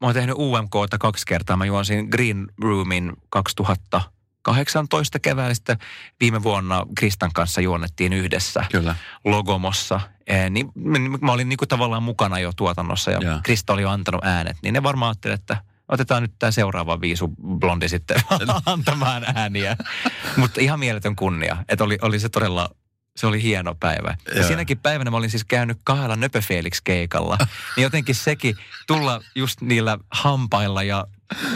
[0.00, 1.56] mä oon tehnyt UMKta kaksi kertaa.
[1.56, 4.02] Mä juonsin Green Roomin 2000
[4.46, 5.78] 18 keväällä sitten
[6.20, 8.94] viime vuonna Kristan kanssa juonnettiin yhdessä Kyllä.
[9.24, 10.00] Logomossa.
[10.26, 10.72] E, niin,
[11.20, 13.40] mä olin niin kuin tavallaan mukana jo tuotannossa ja, ja.
[13.42, 14.56] Krista oli jo antanut äänet.
[14.62, 15.56] Niin ne varmaan ajattelivat, että
[15.88, 17.28] otetaan nyt tämä seuraava viisu
[17.58, 18.20] blondi sitten
[18.66, 19.76] antamaan ääniä.
[20.36, 21.56] Mutta ihan mieletön kunnia.
[21.68, 22.70] Että oli, oli se todella
[23.16, 24.16] se oli hieno päivä.
[24.28, 24.46] Ja Joo.
[24.46, 27.38] siinäkin päivänä mä olin siis käynyt kahdella Nöpö Felix-keikalla.
[27.76, 28.56] niin jotenkin sekin
[28.86, 31.06] tulla just niillä hampailla ja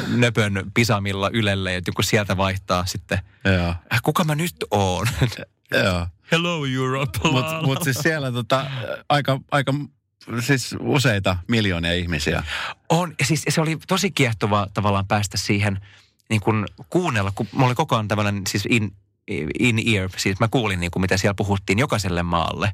[0.07, 3.75] nöpön pisamilla ylelle, että kun sieltä vaihtaa sitten, Joo.
[3.93, 5.07] äh, kuka mä nyt oon?
[5.85, 6.07] Joo.
[6.33, 7.19] Hello Europe.
[7.33, 8.67] Mutta mut siis siellä tota,
[9.09, 9.75] aika, aika
[10.41, 12.45] siis useita miljoonia ihmisiä.
[12.89, 15.81] On, ja siis se oli tosi kiehtovaa tavallaan päästä siihen
[16.31, 18.93] niin kuin kuunnella, kun mulla oli koko ajan tämmöinen siis in,
[19.59, 22.73] in ear, siis mä kuulin niin kuin mitä siellä puhuttiin jokaiselle maalle.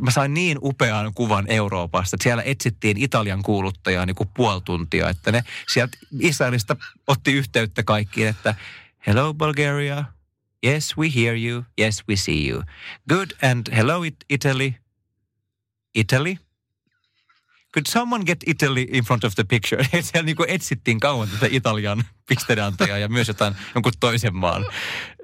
[0.00, 5.08] Mä sain niin upean kuvan Euroopasta, että siellä etsittiin Italian kuuluttajaa niin kuin puoli tuntia,
[5.08, 6.76] että ne sieltä Israelista
[7.06, 8.54] otti yhteyttä kaikkiin, että
[9.06, 10.04] hello Bulgaria,
[10.66, 12.62] yes we hear you, yes we see you.
[13.08, 14.72] Good and hello It- Italy,
[15.94, 16.36] Italy,
[17.74, 19.84] could someone get Italy in front of the picture?
[20.02, 24.66] Siellä niin kuin etsittiin kauan tätä Italian pisteenantajaa ja myös jotain jonkun toisen maan.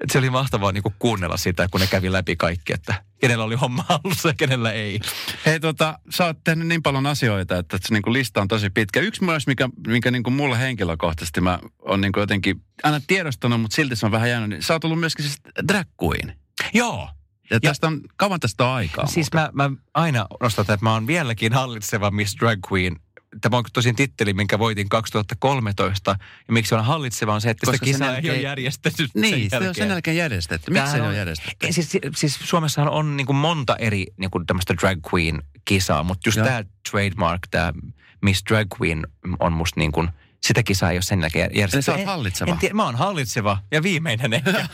[0.03, 3.43] Et se oli mahtavaa niin kuin kuunnella sitä, kun ne kävi läpi kaikki, että kenellä
[3.43, 4.99] oli homma alussa ja kenellä ei.
[5.45, 8.99] Hei tota, sä oot tehnyt niin paljon asioita, että se niinku lista on tosi pitkä.
[8.99, 13.95] Yksi myös, mikä, mikä niinku mulle henkilökohtaisesti mä oon niinku jotenkin aina tiedostanut, mutta silti
[13.95, 14.49] se on vähän jäänyt.
[14.49, 16.37] Niin sä oot ollut myöskin siis drag queen.
[16.73, 17.09] Joo.
[17.51, 19.05] Ja, tästä on, kauan tästä on aikaa.
[19.07, 22.95] Siis mä, mä aina nostan, että mä oon vieläkin hallitseva Miss Drag Queen.
[23.41, 26.15] Tämä on tosin titteli, minkä voitin 2013.
[26.47, 29.31] Ja miksi on hallitseva on se, että Koska sitä kisaa ei ole jälkeen- järjestetty Niin,
[29.39, 29.75] sen se on jälkeen.
[29.85, 30.71] sen jälkeen järjestetty.
[30.71, 31.73] Miksi se Tämähän ei ole on- järjestetty?
[31.73, 36.27] Siis, siis Suomessahan on niin kuin monta eri niin kuin tämmöistä drag queen kisaa, mutta
[36.27, 36.45] just Joo.
[36.45, 37.73] tämä trademark, tämä
[38.21, 39.07] Miss Drag Queen
[39.39, 40.09] on musta niin kuin,
[40.43, 41.77] sitä kisaa ei ole sen jälkeen järjestetty.
[41.77, 42.51] Eli sä oot En- hallitseva.
[42.51, 44.67] En tiedä, mä oon hallitseva ja viimeinen ehkä.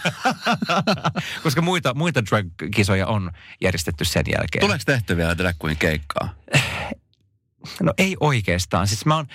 [1.43, 4.59] Koska muita, muita drag-kisoja on järjestetty sen jälkeen.
[4.61, 6.29] Tuleeko tehty vielä drag queen keikkaa?
[7.81, 8.87] No ei oikeastaan.
[8.87, 9.27] Siis mä oon,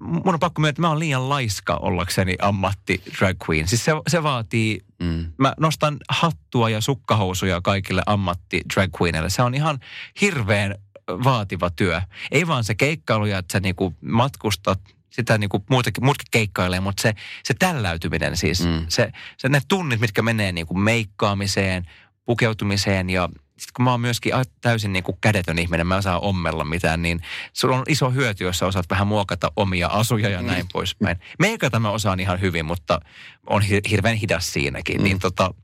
[0.00, 3.68] mun on pakko myöntää, että mä oon liian laiska ollakseni ammatti drag queen.
[3.68, 5.32] Siis se, se vaatii, Mm.
[5.38, 9.30] mä nostan hattua ja sukkahousuja kaikille ammatti drag queenille.
[9.30, 9.80] Se on ihan
[10.20, 10.74] hirveän
[11.08, 12.00] vaativa työ.
[12.30, 14.80] Ei vaan se keikkailu ja että sä niinku matkustat,
[15.16, 17.14] sitä niinku muutakin, muutkin keikkailee, mutta se,
[17.44, 18.70] se tälläytyminen siis, Mm.
[18.70, 18.86] mm.
[18.88, 21.84] se, se ne tunnit, mitkä menee niinku meikkaamiseen,
[22.24, 26.18] pukeutumiseen ja sitten kun mä oon myöskin täysin niin kuin kädetön ihminen, mä en osaa
[26.18, 27.20] ommella mitään, niin
[27.52, 31.16] sulla on iso hyöty, jos sä osaat vähän muokata omia asuja ja näin poispäin.
[31.38, 33.00] Meikata mä osaan ihan hyvin, mutta
[33.46, 34.96] on hir- hirveän hidas siinäkin.
[34.96, 35.04] Mm.
[35.04, 35.54] Niin tota,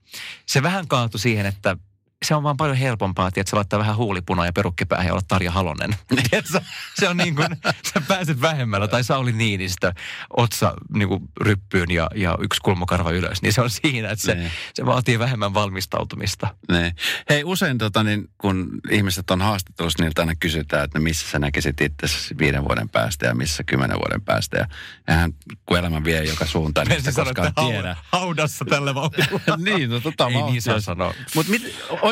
[0.46, 1.76] se vähän kaatui siihen, että
[2.22, 5.50] se on vaan paljon helpompaa, että sä laittaa vähän huulipunaa ja perukkipäähän ja olla Tarja
[5.50, 5.96] Halonen.
[7.00, 7.48] Se on niin kuin,
[7.94, 9.92] sä pääset vähemmällä, tai Sauli Niinistö,
[10.36, 14.34] otsa niin kuin ryppyyn ja, ja yksi kulmakarva ylös, niin se on siinä, että se,
[14.34, 14.50] Niin.
[14.74, 16.54] se vaatii vähemmän valmistautumista.
[16.70, 16.92] Niin.
[17.28, 21.80] Hei, usein tota, niin, kun ihmiset on haastattelussa, niiltä aina kysytään, että missä sä näkisit
[21.80, 22.06] itse
[22.38, 24.56] viiden vuoden päästä ja missä kymmenen vuoden päästä.
[24.58, 24.66] Ja
[25.08, 25.32] eihän,
[25.66, 27.96] kun elämä vie joka suuntaan, niin sitä koskaan tiedä.
[28.12, 29.56] haudassa tällä vauhdilla.
[29.64, 31.14] niin, no tota Ei niin saa sanoa.
[31.34, 31.52] Mutta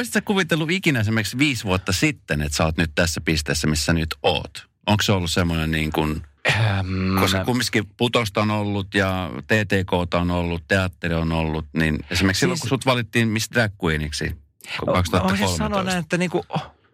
[0.01, 3.93] olisit sä kuvitellut ikinä esimerkiksi viisi vuotta sitten, että sä oot nyt tässä pisteessä, missä
[3.93, 4.67] nyt oot?
[4.87, 10.31] Onko se ollut semmoinen niin kuin, Ähm, koska kumminkin putosta on ollut ja TTK on
[10.31, 14.33] ollut, teatteri on ollut, niin esimerkiksi silloin Siis- kun sut valittiin Miss Drag Queeniksi Mä
[14.87, 15.57] voisin 2013.
[15.57, 16.45] sanoa näin, että niinku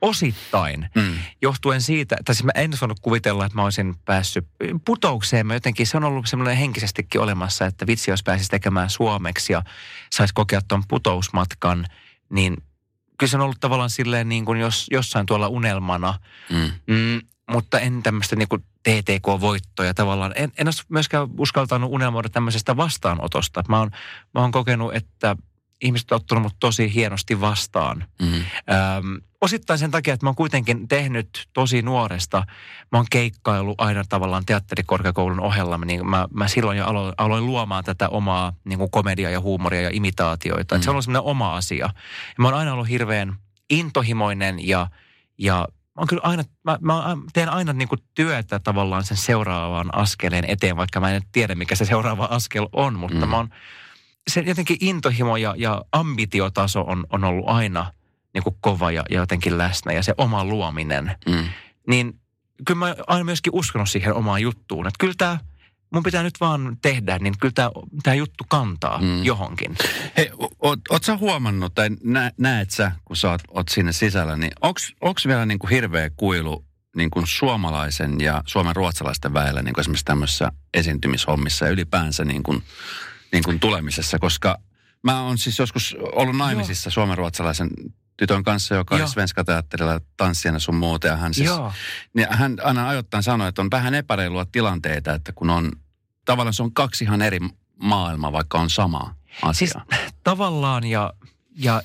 [0.02, 1.18] osittain Mm.
[1.42, 4.46] johtuen siitä, tai siis mä en osannut kuvitella, että mä olisin päässyt
[4.84, 5.46] putoukseen.
[5.46, 9.62] Mä jotenkin, se on ollut semmoinen henkisestikin olemassa, että vitsi, jos pääsisi tekemään suomeksi ja
[10.12, 11.86] saisi kokea tuon putousmatkan,
[12.30, 12.56] niin
[13.18, 16.14] kyllä se on ollut tavallaan silleen niin kuin jos, jossain tuolla unelmana.
[16.50, 16.70] Mm.
[16.86, 20.32] Mm, mutta en tämmöistä niin kuin TTK-voittoja tavallaan.
[20.36, 23.64] En, en olisi myöskään uskaltanut unelmoida tämmöisestä vastaanotosta.
[23.68, 23.90] Mä oon,
[24.34, 25.36] mä oon kokenut, että
[25.80, 28.04] ihmiset on ottanut mut tosi hienosti vastaan.
[28.22, 28.34] Mm.
[28.34, 32.44] Öm, osittain sen takia, että mä oon kuitenkin tehnyt tosi nuoresta.
[32.92, 35.78] Mä oon keikkailu aina tavallaan teatterikorkeakoulun ohella.
[35.78, 39.82] Niin mä, mä silloin jo aloin, aloin luomaan tätä omaa niin kuin komediaa ja huumoria
[39.82, 40.74] ja imitaatioita.
[40.74, 40.76] Mm.
[40.76, 41.86] Et se on ollut semmoinen oma asia.
[41.86, 41.92] Ja
[42.38, 43.36] mä oon aina ollut hirveän
[43.70, 44.90] intohimoinen ja,
[45.38, 45.68] ja
[46.00, 50.76] mä kyllä aina, mä, mä teen aina niin kuin työtä tavallaan sen seuraavan askeleen eteen,
[50.76, 53.24] vaikka mä en tiedä, mikä se seuraava askel on, mutta Mm.
[53.24, 53.30] mm.
[53.30, 53.48] mä oon,
[54.30, 57.92] se jotenkin intohimo ja, ja ambitiotaso on, on ollut aina
[58.36, 61.16] niin kuin kova ja, ja jotenkin läsnä ja se oma luominen.
[61.28, 61.44] Mm.
[61.88, 62.20] Niin
[62.66, 65.38] kyllä mä aina myöskin uskonut siihen omaan juttuun, että kyllä tämä
[65.92, 67.70] mun pitää nyt vaan tehdä, niin kyllä tämä,
[68.02, 69.24] tämä juttu kantaa Mm.
[69.24, 69.76] johonkin.
[70.16, 70.30] Hei,
[70.62, 74.52] oot, oot sä huomannut tai nä, näet sä, kun sä oot, oot sinne sisällä, niin
[74.62, 76.64] onks, onks vielä niin kuin hirveä kuilu
[76.96, 82.42] niin kuin suomalaisen ja suomen ruotsalaisten väellä niin kuin esimerkiksi tämmöisissä esiintymishommissa ja ylipäänsä niin
[82.42, 82.62] kuin,
[83.32, 84.58] niin kuin tulemisessa, koska
[85.02, 87.70] mä oon siis joskus ollut naimisissa suomen ruotsalaisen
[88.16, 89.08] tytön kanssa, joka oli.
[89.08, 91.06] Svenska teatterilla tanssijana sun muuta.
[91.06, 91.72] Ja hän, siis, Joo.
[92.14, 95.72] niin hän aina ajoittain sanoi, että on vähän epäreilua tilanteita, että kun on,
[96.24, 97.38] tavallaan se on kaksi ihan eri
[97.82, 99.68] maailmaa, vaikka on sama asia.
[99.68, 101.12] Siis tavallaan ja,
[101.56, 101.82] ja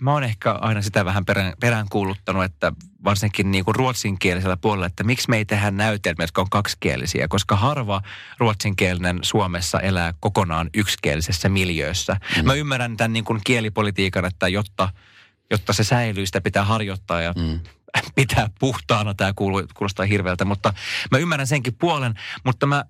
[0.00, 2.72] mä oon ehkä aina sitä vähän perään, peräänkuuluttanut, että
[3.04, 7.56] varsinkin niin kuin ruotsinkielisellä puolella, että miksi me ei tehdä näytelmiä, jotka on kaksikielisiä, koska
[7.56, 8.02] harva
[8.38, 12.16] ruotsinkielinen Suomessa elää kokonaan yksikielisessä miljöössä.
[12.36, 12.46] Mm.
[12.46, 14.88] Mä ymmärrän tämän niin kuin kielipolitiikan, että jotta,
[15.50, 17.60] jotta se säilyy, sitä pitää harjoittaa ja mm
[18.14, 19.14] pitää puhtaana.
[19.14, 19.32] Tämä
[19.74, 20.74] kuulostaa hirveältä, mutta
[21.10, 22.84] mä ymmärrän senkin puolen, mutta mä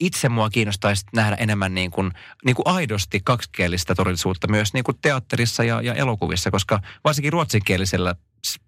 [0.00, 2.12] itse mua kiinnostaisi nähdä enemmän niin kuin,
[2.44, 8.14] niin kuin aidosti kaksikielistä todellisuutta myös niin kuin teatterissa ja, ja elokuvissa, koska varsinkin ruotsinkielisellä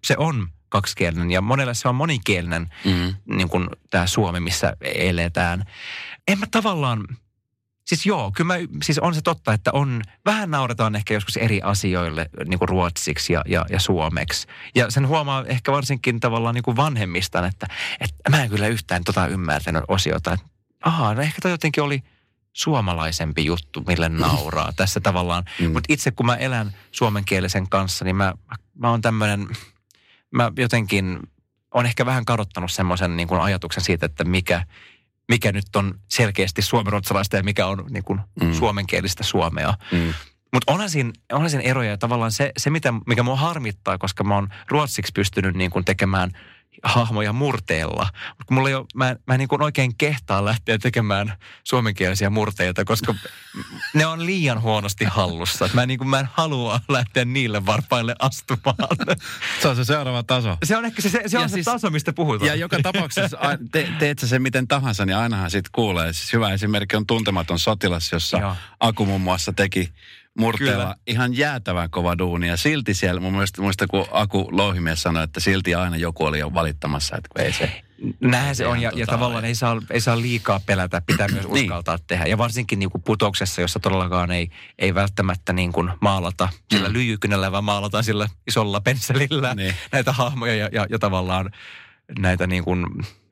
[0.03, 3.15] se on kaksikielinen ja monelle se on monikielinen mm.
[3.35, 5.65] niin kuin tämä Suomi, missä eletään.
[6.27, 7.07] En mä tavallaan,
[7.89, 11.61] siis joo, kyllä mä, siis on se totta, että on, vähän nauretaan ehkä joskus eri
[11.61, 14.47] asioille niin kuin ruotsiksi ja, ja, ja suomeksi.
[14.75, 17.67] Ja sen huomaa ehkä varsinkin tavallaan niin kuin vanhemmistaan, että,
[17.99, 20.45] että mä en kyllä yhtään tota ymmärtänyt osiota, että
[20.83, 22.03] ahaa, no ehkä toi jotenkin oli
[22.53, 25.43] suomalaisempi juttu, mille nauraa tässä tavallaan.
[25.59, 25.71] Mm.
[25.71, 28.33] Mutta itse kun mä elän suomenkielisen kanssa, niin mä,
[28.75, 29.47] mä oon tämmöinen,
[30.31, 31.19] mä jotenkin
[31.73, 34.63] on ehkä vähän kadottanut semmoisen niin kuin ajatuksen siitä, että mikä,
[35.29, 38.53] mikä nyt on selkeästi suomenruotsalaista ja mikä on niin kuin mm.
[38.53, 39.73] suomenkielistä suomea.
[39.91, 40.13] Mm.
[40.53, 44.23] Mutta onhan siinä, onhan siinä eroja ja tavallaan se, se mitä, mikä mua harmittaa, koska
[44.23, 46.31] mä oon ruotsiksi pystynyt niin kuin tekemään–
[46.83, 48.09] hahmoja murteella.
[48.37, 52.85] Mutta mulla ei ole, mä, mä en niin kuin oikein kehtaa lähteä tekemään suomenkielisiä murteita,
[52.85, 53.15] koska
[53.93, 55.69] ne on liian huonosti hallussa.
[55.73, 58.75] Mä en, niin kuin, mä en halua lähteä niille varpaille astumaan.
[59.61, 60.57] Se on se seuraava taso.
[60.63, 62.47] Se on ehkä se, se, se, on siis, se taso, mistä puhutaan.
[62.47, 63.37] Ja joka tapauksessa
[63.71, 66.13] te, teet sä sen miten tahansa, niin ainahan sit kuulee.
[66.13, 68.55] Siis hyvä esimerkki on Tuntematon sotilas, jossa Joo.
[68.79, 69.93] Aku muun muassa teki
[70.39, 70.95] murteella Kyllä.
[71.07, 72.47] ihan jäätävän kova duuni.
[72.47, 76.39] Ja silti siellä, mun mielestä, muista kun Aku Louhimies sanoi, että silti aina joku oli
[76.39, 77.81] jo valittamassa, että kun ei se...
[78.21, 81.47] Näin se on, ja, tota, ja tavallaan ei saa, ei saa liikaa pelätä, pitää myös
[81.47, 81.63] niin.
[81.63, 82.05] uskaltaa niin.
[82.07, 82.25] tehdä.
[82.25, 86.93] Ja varsinkin niin kuin putoksessa, jossa todellakaan ei, ei välttämättä niin kuin maalata sillä mm.
[86.93, 89.73] lyijykynällä, vaan maalataan sillä isolla pensselillä niin.
[89.91, 91.51] näitä hahmoja ja, ja, ja tavallaan
[92.19, 92.85] näitä niin kuin,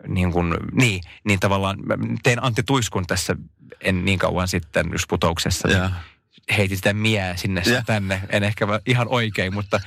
[0.08, 1.78] niin kuin, niin, niin tavallaan
[2.24, 3.36] tein Antti Tuiskun tässä
[3.82, 5.70] en niin kauan sitten just putouksessa.
[5.70, 5.90] Ja
[6.58, 7.84] heitin sitä mieä sinne ja.
[7.86, 8.22] tänne.
[8.30, 9.80] En ehkä ihan oikein, mutta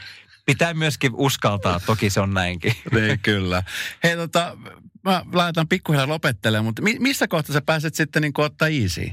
[0.46, 1.80] pitää myöskin uskaltaa.
[1.80, 2.72] Toki se on näinkin.
[2.94, 3.62] niin, kyllä.
[4.04, 4.56] Hei tota,
[5.04, 9.12] mä laitan pikkuhiljaa lopettelemaan, mutta mi- missä kohtaa sä pääset sitten niin ottaa easy?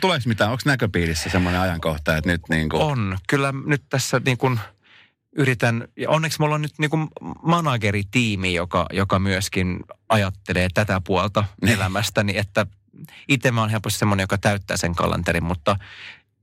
[0.00, 0.50] Tuleeko mitään?
[0.50, 2.82] Onko näköpiirissä semmoinen ajankohta, että nyt niin kuin...
[2.82, 3.18] On.
[3.28, 4.60] Kyllä nyt tässä niin kuin
[5.36, 7.08] yritän, ja onneksi mulla on nyt niin kuin
[7.42, 11.74] manageritiimi, joka, joka myöskin ajattelee tätä puolta niin.
[11.74, 12.66] elämästäni, että
[13.28, 15.76] itse mä oon helposti semmoinen, joka täyttää sen kalenterin, mutta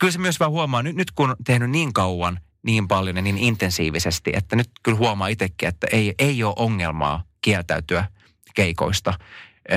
[0.02, 3.22] kyllä se myös vaan huomaa, nyt, nyt kun on tehnyt niin kauan, niin paljon ja
[3.22, 8.06] niin intensiivisesti, että nyt kyllä huomaa itsekin, että ei, ei ole ongelmaa kieltäytyä
[8.56, 9.14] keikoista.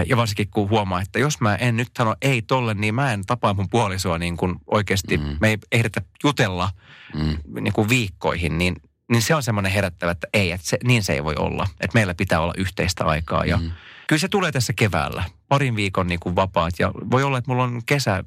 [0.07, 3.27] Ja varsinkin kun huomaa, että jos mä en nyt sano ei tolle, niin mä en
[3.27, 5.37] tapaa mun puolisoa niin kuin oikeasti, mm.
[5.41, 6.71] me ei ehditä jutella
[7.15, 7.37] mm.
[7.61, 8.77] niin kuin viikkoihin, niin,
[9.11, 11.67] niin se on semmoinen herättävä, että ei, että se, niin se ei voi olla.
[11.81, 13.71] Että meillä pitää olla yhteistä aikaa ja mm.
[14.07, 15.25] kyllä se tulee tässä keväällä.
[15.49, 18.25] Parin viikon niin kuin vapaat ja voi olla, että mulla on kesä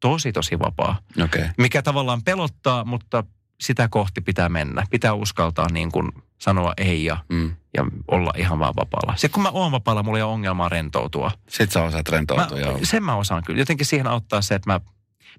[0.00, 0.98] tosi, tosi vapaa.
[1.24, 1.48] Okay.
[1.58, 3.24] Mikä tavallaan pelottaa, mutta
[3.60, 4.84] sitä kohti pitää mennä.
[4.90, 7.56] Pitää uskaltaa niin kuin sanoa ei ja, mm.
[7.76, 9.16] ja olla ihan vaan vapaalla.
[9.16, 11.30] Se kun mä oon vapaalla, mulla ei ole ongelmaa rentoutua.
[11.48, 12.78] Sitten sä osaat rentoutua, mä, joo.
[12.82, 13.60] Sen mä osaan kyllä.
[13.60, 14.80] Jotenkin siihen auttaa se, että mä,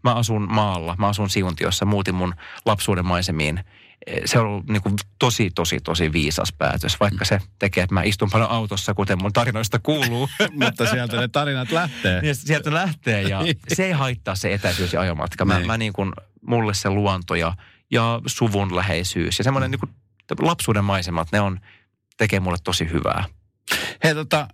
[0.04, 2.36] mä asun maalla, mä asun Siuntiossa, muutin mun
[2.66, 3.64] lapsuuden maisemiin–
[4.26, 8.04] se on ollut niin kuin tosi, tosi, tosi viisas päätös, vaikka se tekee, että mä
[8.04, 10.30] istun paljon autossa, kuten mun tarinoista kuuluu.
[10.64, 12.22] Mutta sieltä ne tarinat lähtee.
[12.24, 13.60] Ja sieltä lähtee ja niin.
[13.68, 15.46] se ei haittaa se etäisyys ja ajomatka.
[15.46, 15.68] Mä, niin.
[15.68, 16.14] mä niin kuin,
[16.48, 17.54] mulle se luonto ja,
[17.92, 19.72] ja suvun läheisyys ja semmoinen mm.
[19.72, 21.60] niin kuin, lapsuuden maisemat, ne on,
[22.18, 23.26] tekee mulle tosi hyvää.
[24.04, 24.48] Hei tota,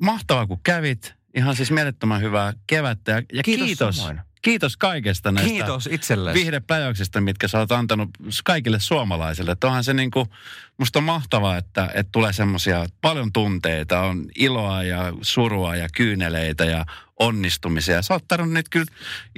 [0.00, 1.14] mahtavaa kun kävit.
[1.34, 3.66] Ihan siis mielettömän hyvää kevättä ja, ja kiitos.
[3.66, 3.96] kiitos.
[3.96, 6.38] Samoin kiitos kaikesta näistä kiitos itsellesi.
[6.38, 8.10] viihdepäjäyksistä, mitkä sä oot antanut
[8.44, 9.50] kaikille suomalaisille.
[9.50, 10.26] Että onhan se niin kuin,
[10.78, 16.64] musta on mahtavaa, että, että tulee semmoisia paljon tunteita, on iloa ja surua ja kyyneleitä
[16.64, 16.84] ja
[17.18, 18.02] onnistumisia.
[18.02, 18.86] Sä oot nyt kyllä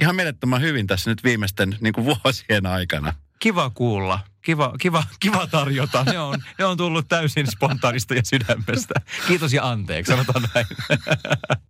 [0.01, 3.13] ihan mielettömän hyvin tässä nyt viimeisten niin kuin vuosien aikana.
[3.39, 4.19] Kiva kuulla.
[4.41, 6.03] Kiva, kiva, kiva tarjota.
[6.03, 8.93] Ne on, ne on tullut täysin spontaanista ja sydämestä.
[9.27, 10.65] Kiitos ja anteeksi, sanotaan näin.